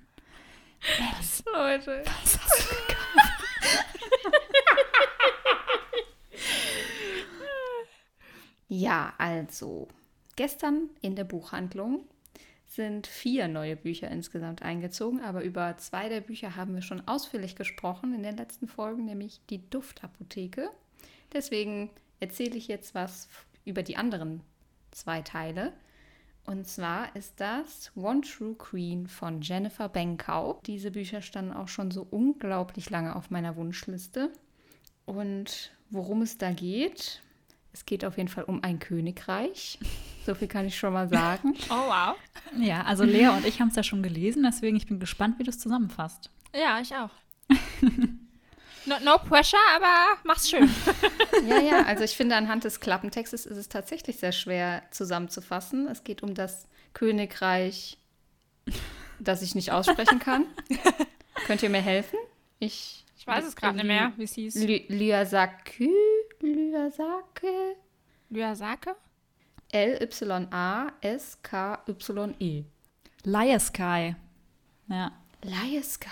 [0.82, 2.04] Melly, Leute.
[2.06, 3.48] was hast du gekauft?
[8.68, 9.88] Ja, also.
[10.36, 12.06] Gestern in der Buchhandlung
[12.68, 17.56] sind vier neue Bücher insgesamt eingezogen, aber über zwei der Bücher haben wir schon ausführlich
[17.56, 20.70] gesprochen in den letzten Folgen, nämlich die Duftapotheke.
[21.34, 23.30] Deswegen erzähle ich jetzt was
[23.66, 24.42] über die anderen
[24.92, 25.74] zwei Teile.
[26.48, 30.62] Und zwar ist das One True Queen von Jennifer Benkau.
[30.66, 34.32] Diese Bücher standen auch schon so unglaublich lange auf meiner Wunschliste.
[35.06, 37.22] Und worum es da geht,
[37.74, 39.78] es geht auf jeden Fall um ein Königreich.
[40.26, 41.54] So viel kann ich schon mal sagen.
[41.70, 42.18] Oh, wow.
[42.60, 45.44] Ja, also Lea und ich haben es ja schon gelesen, deswegen ich bin gespannt, wie
[45.44, 46.30] du es zusammenfasst.
[46.54, 47.12] Ja, ich auch.
[48.88, 50.69] No, no pressure, aber mach's schön.
[51.47, 55.88] Ja, ja, also ich finde, anhand des Klappentextes ist es tatsächlich sehr schwer zusammenzufassen.
[55.88, 57.97] Es geht um das Königreich,
[59.19, 60.45] das ich nicht aussprechen kann.
[61.45, 62.17] Könnt ihr mir helfen?
[62.60, 64.56] Ich, Ich weiß es gerade nicht mehr, wie es hieß.
[64.56, 65.91] Ly- Lyasakü,
[66.41, 67.76] Lyasake,
[68.30, 68.95] Lyasake?
[71.28, 72.63] L-Y-A-S-K-Y-E.
[73.23, 74.15] Liar Sky.
[74.89, 75.12] Ja.
[75.43, 76.08] Lyasky.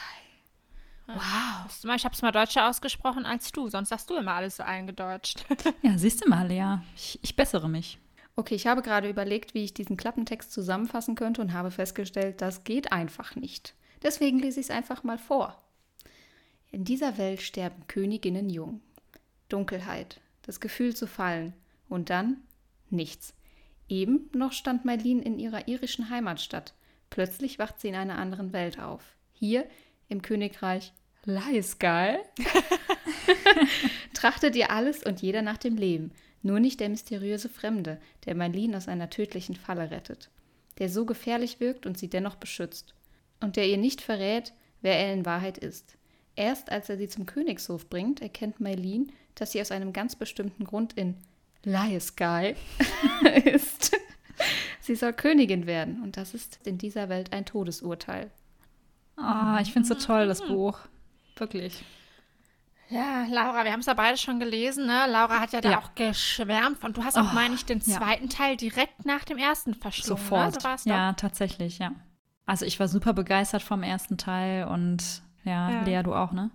[1.08, 1.96] Wow.
[1.96, 5.46] Ich habe es mal deutscher ausgesprochen als du, sonst sagst du immer alles so eingedeutscht.
[5.82, 6.80] Ja, siehst du mal, Lea.
[6.96, 8.00] Ich, ich bessere mich.
[8.36, 12.64] Okay, ich habe gerade überlegt, wie ich diesen Klappentext zusammenfassen könnte und habe festgestellt, das
[12.64, 13.76] geht einfach nicht.
[14.04, 15.62] Deswegen lese ich es einfach mal vor.
[16.72, 18.82] In dieser Welt sterben Königinnen jung.
[19.48, 21.54] Dunkelheit, das Gefühl zu fallen
[21.88, 22.38] und dann
[22.90, 23.34] nichts.
[23.88, 26.74] Eben noch stand Mailin in ihrer irischen Heimatstadt.
[27.10, 29.04] Plötzlich wacht sie in einer anderen Welt auf.
[29.32, 29.68] Hier
[30.08, 30.94] im Königreich
[31.26, 32.20] Laisgal
[34.14, 36.12] trachtet ihr alles und jeder nach dem Leben,
[36.44, 40.30] nur nicht der mysteriöse Fremde, der Marlene aus einer tödlichen Falle rettet,
[40.78, 42.94] der so gefährlich wirkt und sie dennoch beschützt,
[43.42, 45.98] und der ihr nicht verrät, wer er in Wahrheit ist.
[46.36, 50.66] Erst als er sie zum Königshof bringt, erkennt Marlene, dass sie aus einem ganz bestimmten
[50.66, 51.16] Grund in
[51.64, 52.56] Liesky
[53.46, 53.98] ist.
[54.80, 58.30] Sie soll Königin werden, und das ist in dieser Welt ein Todesurteil.
[59.18, 60.78] Oh, ich finde es so toll, das Buch.
[61.38, 61.84] Wirklich.
[62.90, 65.06] Ja, Laura, wir haben es ja beide schon gelesen, ne?
[65.08, 65.80] Laura hat ja da Ja.
[65.80, 67.98] auch geschwärmt und du hast auch, Oh, meine ich, den ja.
[67.98, 70.22] zweiten Teil direkt nach dem ersten verschlungen.
[70.22, 70.30] Ne?
[70.30, 70.64] Sofort.
[70.64, 71.92] Warst Ja, tatsächlich, ja.
[72.46, 75.82] Also ich war super begeistert vom ersten Teil und ja, Ja.
[75.84, 76.52] Lea, du auch, ne?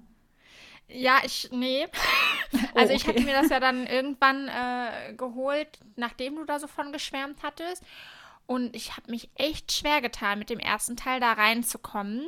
[0.88, 1.86] ja, ich, nee.
[2.74, 3.14] Also ich okay.
[3.14, 7.82] hatte mir das ja dann irgendwann äh, geholt, nachdem du da so von geschwärmt hattest.
[8.50, 12.26] Und ich habe mich echt schwer getan, mit dem ersten Teil da reinzukommen.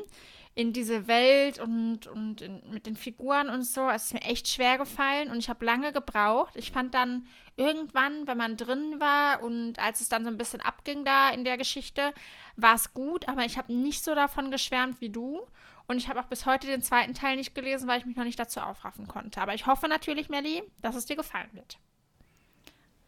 [0.55, 3.89] In diese Welt und, und in, mit den Figuren und so.
[3.89, 6.55] Es ist mir echt schwer gefallen und ich habe lange gebraucht.
[6.55, 10.61] Ich fand dann irgendwann, wenn man drin war und als es dann so ein bisschen
[10.61, 12.15] abging da in der Geschichte,
[12.55, 15.41] war es gut, aber ich habe nicht so davon geschwärmt wie du.
[15.89, 18.23] Und ich habe auch bis heute den zweiten Teil nicht gelesen, weil ich mich noch
[18.23, 19.41] nicht dazu aufraffen konnte.
[19.41, 21.81] Aber ich hoffe natürlich, Melly, dass es dir gefallen wird.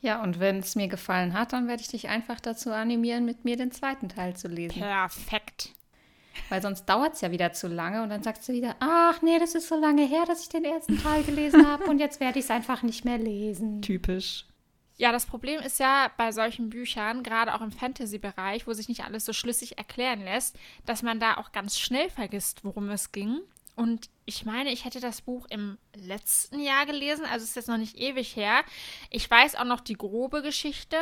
[0.00, 3.44] Ja, und wenn es mir gefallen hat, dann werde ich dich einfach dazu animieren, mit
[3.44, 4.80] mir den zweiten Teil zu lesen.
[4.80, 5.70] Perfekt.
[6.48, 9.38] Weil sonst dauert es ja wieder zu lange und dann sagst du wieder, ach nee,
[9.38, 12.38] das ist so lange her, dass ich den ersten Teil gelesen habe und jetzt werde
[12.38, 13.82] ich es einfach nicht mehr lesen.
[13.82, 14.46] Typisch.
[14.96, 19.04] Ja, das Problem ist ja bei solchen Büchern, gerade auch im Fantasy-Bereich, wo sich nicht
[19.04, 23.40] alles so schlüssig erklären lässt, dass man da auch ganz schnell vergisst, worum es ging.
[23.76, 27.76] Und ich meine, ich hätte das Buch im letzten Jahr gelesen, also ist jetzt noch
[27.76, 28.62] nicht ewig her.
[29.10, 30.96] Ich weiß auch noch die grobe Geschichte.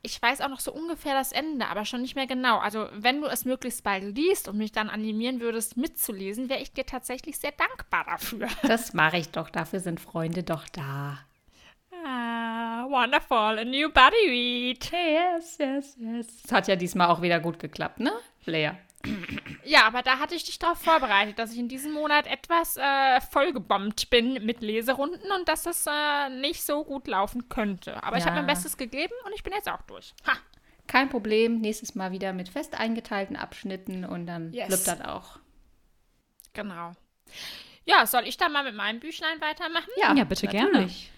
[0.00, 2.58] Ich weiß auch noch so ungefähr das Ende, aber schon nicht mehr genau.
[2.58, 6.72] Also, wenn du es möglichst bald liest und mich dann animieren würdest, mitzulesen, wäre ich
[6.72, 8.48] dir tatsächlich sehr dankbar dafür.
[8.62, 11.18] Das mache ich doch, dafür sind Freunde doch da.
[12.04, 13.58] Ah, wonderful.
[13.58, 14.90] A new buddy read.
[14.92, 16.26] Yes, yes, yes.
[16.44, 18.12] Es hat ja diesmal auch wieder gut geklappt, ne,
[18.44, 18.70] Lea?
[19.64, 23.20] Ja, aber da hatte ich dich darauf vorbereitet, dass ich in diesem Monat etwas äh,
[23.30, 28.02] vollgebombt bin mit Leserunden und dass es äh, nicht so gut laufen könnte.
[28.02, 28.42] Aber ich habe Ja.
[28.42, 30.14] mein Bestes gegeben und ich bin jetzt auch durch.
[30.26, 30.32] Ha!
[30.86, 34.66] Kein Problem, nächstes Mal wieder mit fest eingeteilten Abschnitten und dann Yes.
[34.66, 35.38] flippt das auch.
[36.54, 36.92] Genau.
[37.84, 39.88] Ja, soll ich dann mal mit meinem Büchlein weitermachen?
[39.96, 41.12] Ja, bitte natürlich.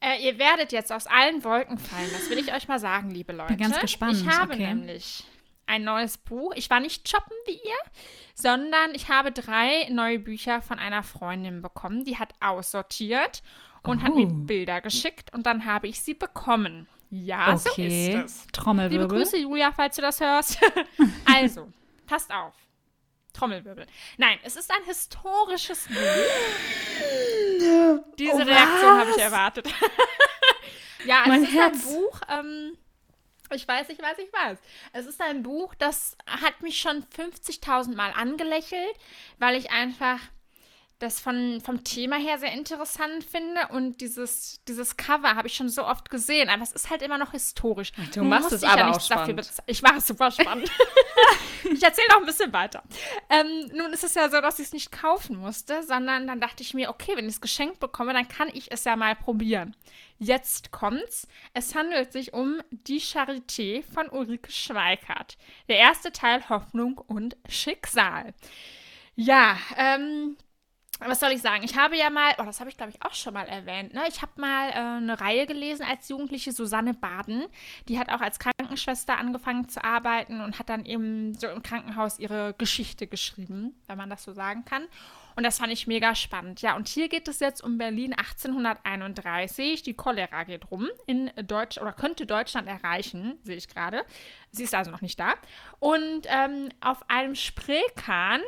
[0.00, 2.10] Äh, ihr werdet jetzt aus allen Wolken fallen.
[2.12, 3.56] Das will ich euch mal sagen, liebe Leute.
[3.56, 4.74] ganz gespannt, Ich habe okay.
[4.74, 5.24] nämlich
[5.66, 6.52] ein neues Buch.
[6.56, 7.76] Ich war nicht shoppen wie ihr,
[8.34, 12.04] sondern ich habe drei neue Bücher von einer Freundin bekommen.
[12.04, 13.42] Die hat aussortiert
[13.82, 14.32] und hat mir Oh.
[14.32, 16.88] Bilder geschickt und dann habe ich sie bekommen.
[17.10, 17.86] Ja, so Okay.
[17.86, 18.40] ist es.
[18.40, 19.08] Liebe Trommelwirbel.
[19.08, 20.58] Grüße, Julia, falls du das hörst.
[21.26, 21.68] also,
[22.06, 22.54] passt auf.
[23.34, 23.86] Trommelwirbel.
[24.18, 25.96] Nein, es ist ein historisches Buch.
[28.18, 29.68] Diese Oh, Reaktion habe ich erwartet.
[31.06, 31.86] ja, es Mein ist Herz.
[31.86, 32.20] ein Buch.
[32.28, 32.76] Ähm,
[33.54, 34.58] ich weiß, ich weiß, ich weiß.
[34.92, 38.94] Es ist ein Buch, das hat mich schon 50.000 Mal angelächelt,
[39.38, 40.20] weil ich einfach
[41.02, 45.68] das von, vom Thema her sehr interessant finde und dieses, dieses Cover habe ich schon
[45.68, 47.92] so oft gesehen, aber es ist halt immer noch historisch.
[48.14, 49.62] Du machst es aber auch nichts dafür spannend.
[49.66, 50.70] Ich mache es super spannend.
[51.72, 52.82] ich erzähle noch ein bisschen weiter.
[53.28, 56.62] Ähm, nun ist es ja so, dass ich es nicht kaufen musste, sondern dann dachte
[56.62, 59.74] ich mir, okay, wenn ich es geschenkt bekomme, dann kann ich es ja mal probieren.
[60.24, 61.26] Jetzt kommt's.
[61.52, 65.36] Es handelt sich um Die Charité von Ulrike Schweikart.
[65.68, 68.32] Der erste Teil Hoffnung und Schicksal.
[69.16, 70.36] Ja, ähm,
[71.00, 71.64] was soll ich sagen?
[71.64, 74.02] Ich habe ja mal, oh, das habe ich glaube ich auch schon mal erwähnt, ne?
[74.08, 77.46] Ich habe mal äh, eine Reihe gelesen als Jugendliche, Susanne Baden.
[77.88, 82.18] Die hat auch als Krankenschwester angefangen zu arbeiten und hat dann eben so im Krankenhaus
[82.18, 84.86] ihre Geschichte geschrieben, wenn man das so sagen kann.
[85.34, 86.60] Und das fand ich mega spannend.
[86.60, 89.82] Ja, und hier geht es jetzt um Berlin 1831.
[89.82, 94.04] Die Cholera geht rum in Deutsch oder könnte Deutschland erreichen, sehe ich gerade.
[94.50, 95.34] Sie ist also noch nicht da.
[95.78, 98.42] Und ähm, auf einem Spreekahn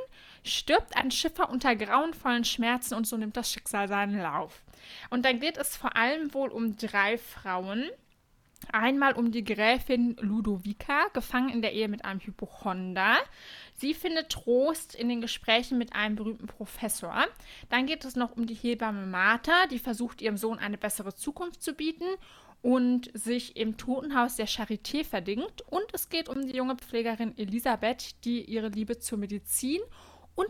[0.44, 4.62] stirbt ein Schiffer unter grauenvollen Schmerzen und so nimmt das Schicksal seinen Lauf.
[5.10, 7.84] Und dann geht es vor allem wohl um drei Frauen.
[8.72, 13.16] Einmal um die Gräfin Ludovica, gefangen in der Ehe mit einem Hypochonder.
[13.74, 17.26] Sie findet Trost in den Gesprächen mit einem berühmten Professor.
[17.68, 21.62] Dann geht es noch um die Hebamme Martha, die versucht, ihrem Sohn eine bessere Zukunft
[21.62, 22.06] zu bieten
[22.62, 25.60] und sich im Totenhaus der Charité verdingt.
[25.68, 29.92] Und es geht um die junge Pflegerin Elisabeth, die ihre Liebe zur Medizin und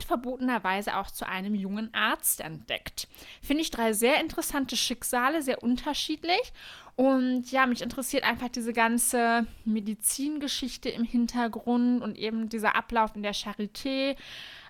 [0.05, 3.09] verbotenerweise auch zu einem jungen Arzt entdeckt.
[3.43, 6.53] Finde ich drei sehr interessante Schicksale, sehr unterschiedlich.
[6.97, 13.23] Und ja, mich interessiert einfach diese ganze Medizingeschichte im Hintergrund und eben dieser Ablauf in
[13.23, 14.17] der Charité.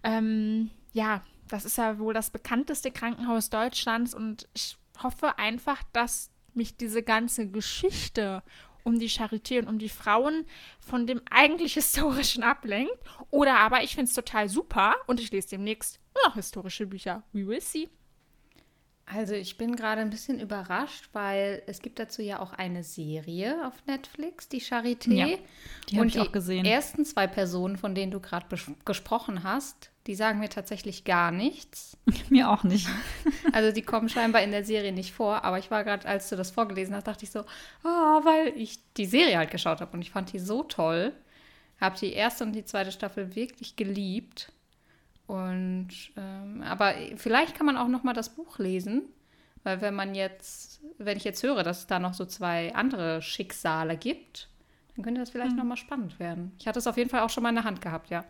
[0.03, 6.31] Ähm, ja, das ist ja wohl das bekannteste Krankenhaus Deutschlands und ich hoffe einfach, dass
[6.55, 8.43] mich diese ganze Geschichte
[8.85, 10.47] um die Charité und um die Frauen
[10.78, 12.97] von dem eigentlich Historischen ablenkt.
[13.30, 17.24] Oder aber ich finde es total super und ich lese demnächst noch historische Bücher.
[17.32, 17.89] We will see.
[19.07, 23.67] Also ich bin gerade ein bisschen überrascht, weil es gibt dazu ja auch eine Serie
[23.67, 25.15] auf Netflix, die Charité.
[25.15, 25.39] Ja,
[25.89, 26.65] die hab Und ich auch gesehen.
[26.65, 28.47] Die ersten zwei Personen, von denen du gerade
[28.85, 31.97] gesprochen hast, die sagen mir tatsächlich gar nichts.
[32.31, 32.89] Mir auch nicht.
[33.53, 36.35] Also die kommen scheinbar in der Serie nicht vor, aber ich war gerade, als du
[36.35, 37.41] das vorgelesen hast, dachte ich so,
[37.85, 41.13] ah, weil ich die Serie halt geschaut habe und ich fand die so toll.
[41.81, 44.51] Habe die erste und die zweite Staffel wirklich geliebt.
[45.27, 49.03] Und ähm, aber vielleicht kann man auch noch mal das Buch lesen,
[49.62, 53.22] weil wenn man jetzt, wenn ich jetzt höre, dass es da noch so zwei andere
[53.22, 54.49] Schicksale gibt,
[54.95, 56.53] dann könnte das vielleicht noch mal spannend werden.
[56.59, 58.25] Ich hatte es auf jeden Fall auch schon mal in der Hand gehabt, ja.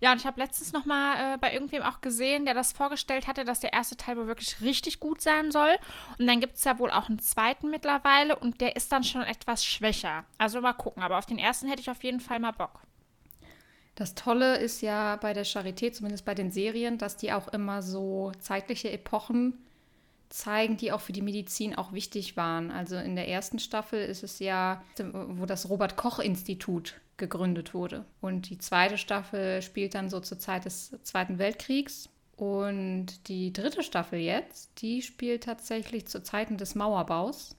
[0.00, 3.26] Ja, und ich habe letztens noch mal äh, bei irgendwem auch gesehen, der das vorgestellt
[3.26, 5.76] hatte, dass der erste Teil wohl wirklich richtig gut sein soll.
[6.18, 9.22] Und dann gibt es ja wohl auch einen zweiten mittlerweile und der ist dann schon
[9.22, 10.24] etwas schwächer.
[10.38, 12.80] Also mal gucken, aber auf den ersten hätte ich auf jeden Fall mal Bock.
[13.94, 17.82] Das Tolle ist ja bei der Charité, zumindest bei den Serien, dass die auch immer
[17.82, 19.58] so zeitliche Epochen
[20.30, 22.70] zeigen, die auch für die Medizin auch wichtig waren.
[22.70, 24.82] Also in der ersten Staffel ist es ja,
[25.12, 28.06] wo das Robert Koch Institut gegründet wurde.
[28.20, 32.08] Und die zweite Staffel spielt dann so zur Zeit des Zweiten Weltkriegs.
[32.36, 37.54] Und die dritte Staffel jetzt, die spielt tatsächlich zu Zeiten des Mauerbaus,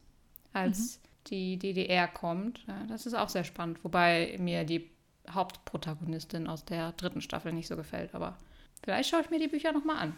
[0.54, 2.66] als die DDR kommt.
[2.68, 4.90] Ja, das ist auch sehr spannend, wobei mir die
[5.30, 8.16] Hauptprotagonistin aus der dritten Staffel nicht so gefällt.
[8.16, 8.38] Aber
[8.84, 10.18] vielleicht schaue ich mir die Bücher nochmal an.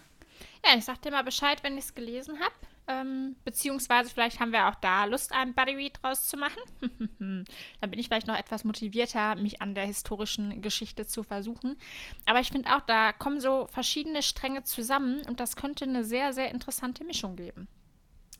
[0.65, 2.53] Ja, ich sag dir mal Bescheid, wenn ich es gelesen habe.
[2.85, 6.59] Ähm, beziehungsweise vielleicht haben wir auch da Lust, einen Buddy Read draus zu machen.
[7.19, 11.77] Dann bin ich vielleicht noch etwas motivierter, mich an der historischen Geschichte zu versuchen.
[12.25, 16.33] Aber ich finde auch, da kommen so verschiedene Stränge zusammen und das könnte eine sehr,
[16.33, 17.69] sehr interessante Mischung geben.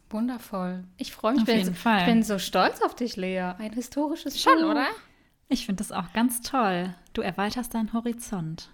[0.09, 0.83] Wundervoll.
[0.97, 1.41] Ich freue mich.
[1.41, 1.99] Auf bin jeden so, Fall.
[2.01, 3.53] Ich bin so stolz auf dich, Lea.
[3.57, 4.71] Ein historisches Schon, Buch.
[4.71, 4.87] oder?
[5.49, 6.93] Ich finde das auch ganz toll.
[7.13, 8.69] Du erweiterst deinen Horizont.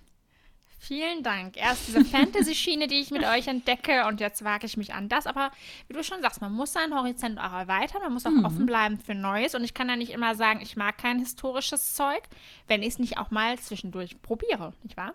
[0.82, 1.57] Vielen Dank.
[1.57, 5.28] Erst diese Fantasy-Schiene, die ich mit euch entdecke und jetzt wage ich mich an das.
[5.28, 5.51] Aber
[5.88, 8.45] wie du schon sagst, man muss seinen Horizont auch erweitern, man muss auch mhm.
[8.45, 9.55] offen bleiben für Neues.
[9.55, 12.24] Und ich kann ja nicht immer sagen, ich mag kein historisches Zeug,
[12.67, 15.13] wenn ich es nicht auch mal zwischendurch probiere, nicht wahr?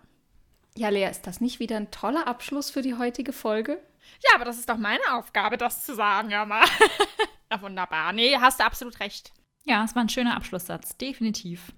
[0.77, 3.81] Ja, Lea, ist das nicht wieder ein toller Abschluss für die heutige Folge?
[4.23, 6.65] Ja, aber das ist doch meine Aufgabe, das zu sagen, ja mal.
[7.51, 8.13] ja, wunderbar.
[8.13, 9.31] Nee, hast du absolut recht.
[9.65, 11.73] Ja, es war ein schöner Abschlusssatz, definitiv.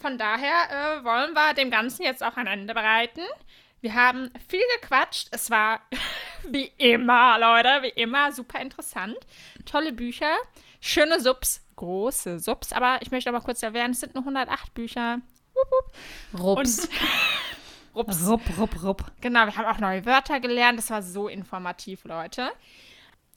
[0.00, 3.20] Von daher äh, wollen wir dem Ganzen jetzt auch ein Ende bereiten.
[3.80, 5.28] Wir haben viel gequatscht.
[5.30, 5.80] Es war
[6.48, 9.16] wie immer, Leute, wie immer super interessant.
[9.66, 10.34] Tolle Bücher,
[10.80, 12.72] schöne Subs, große Subs.
[12.72, 15.20] Aber ich möchte aber kurz erwähnen, es sind nur 108 Bücher.
[15.54, 15.70] Wupp,
[16.32, 16.40] wupp.
[16.40, 16.88] Rups.
[17.94, 18.26] Rups.
[18.26, 19.12] Rupp, rupp, rupp.
[19.20, 20.78] Genau, wir haben auch neue Wörter gelernt.
[20.78, 22.50] Das war so informativ, Leute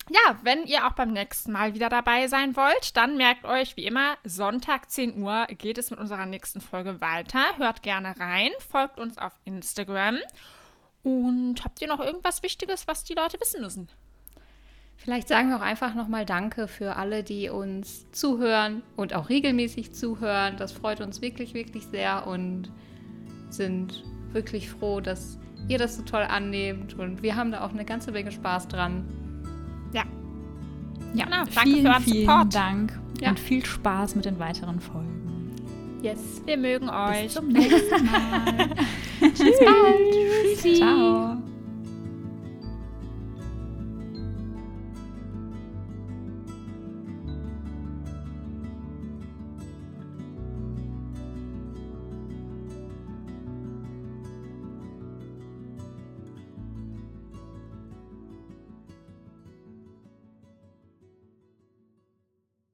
[0.10, 3.86] ja, wenn ihr auch beim nächsten Mal wieder dabei sein wollt, dann merkt euch wie
[3.86, 7.58] immer, Sonntag 10 Uhr geht es mit unserer nächsten Folge weiter.
[7.58, 10.18] Hört gerne rein, folgt uns auf Instagram.
[11.04, 13.90] Und habt ihr noch irgendwas Wichtiges, was die Leute wissen müssen?
[14.96, 19.94] Vielleicht sagen wir auch einfach nochmal Danke für alle, die uns zuhören und auch regelmäßig
[19.94, 20.56] zuhören.
[20.58, 22.72] Das freut uns wirklich, wirklich sehr und
[23.50, 26.94] sind wirklich froh, dass ihr das so toll annehmt.
[26.98, 29.23] Und wir haben da auch eine ganze Menge Spaß dran.
[29.94, 30.04] Ja.
[31.14, 32.56] Ja, Na, danke vielen, für euren vielen Support.
[32.56, 33.30] Dank ja.
[33.30, 35.24] und viel Spaß mit den weiteren Folgen.
[36.02, 37.24] Yes, wir mögen euch.
[37.24, 38.70] Bis zum nächsten Mal.
[39.22, 40.56] Bis bald.
[40.56, 40.76] Tschüssi.
[40.76, 41.38] Ciao.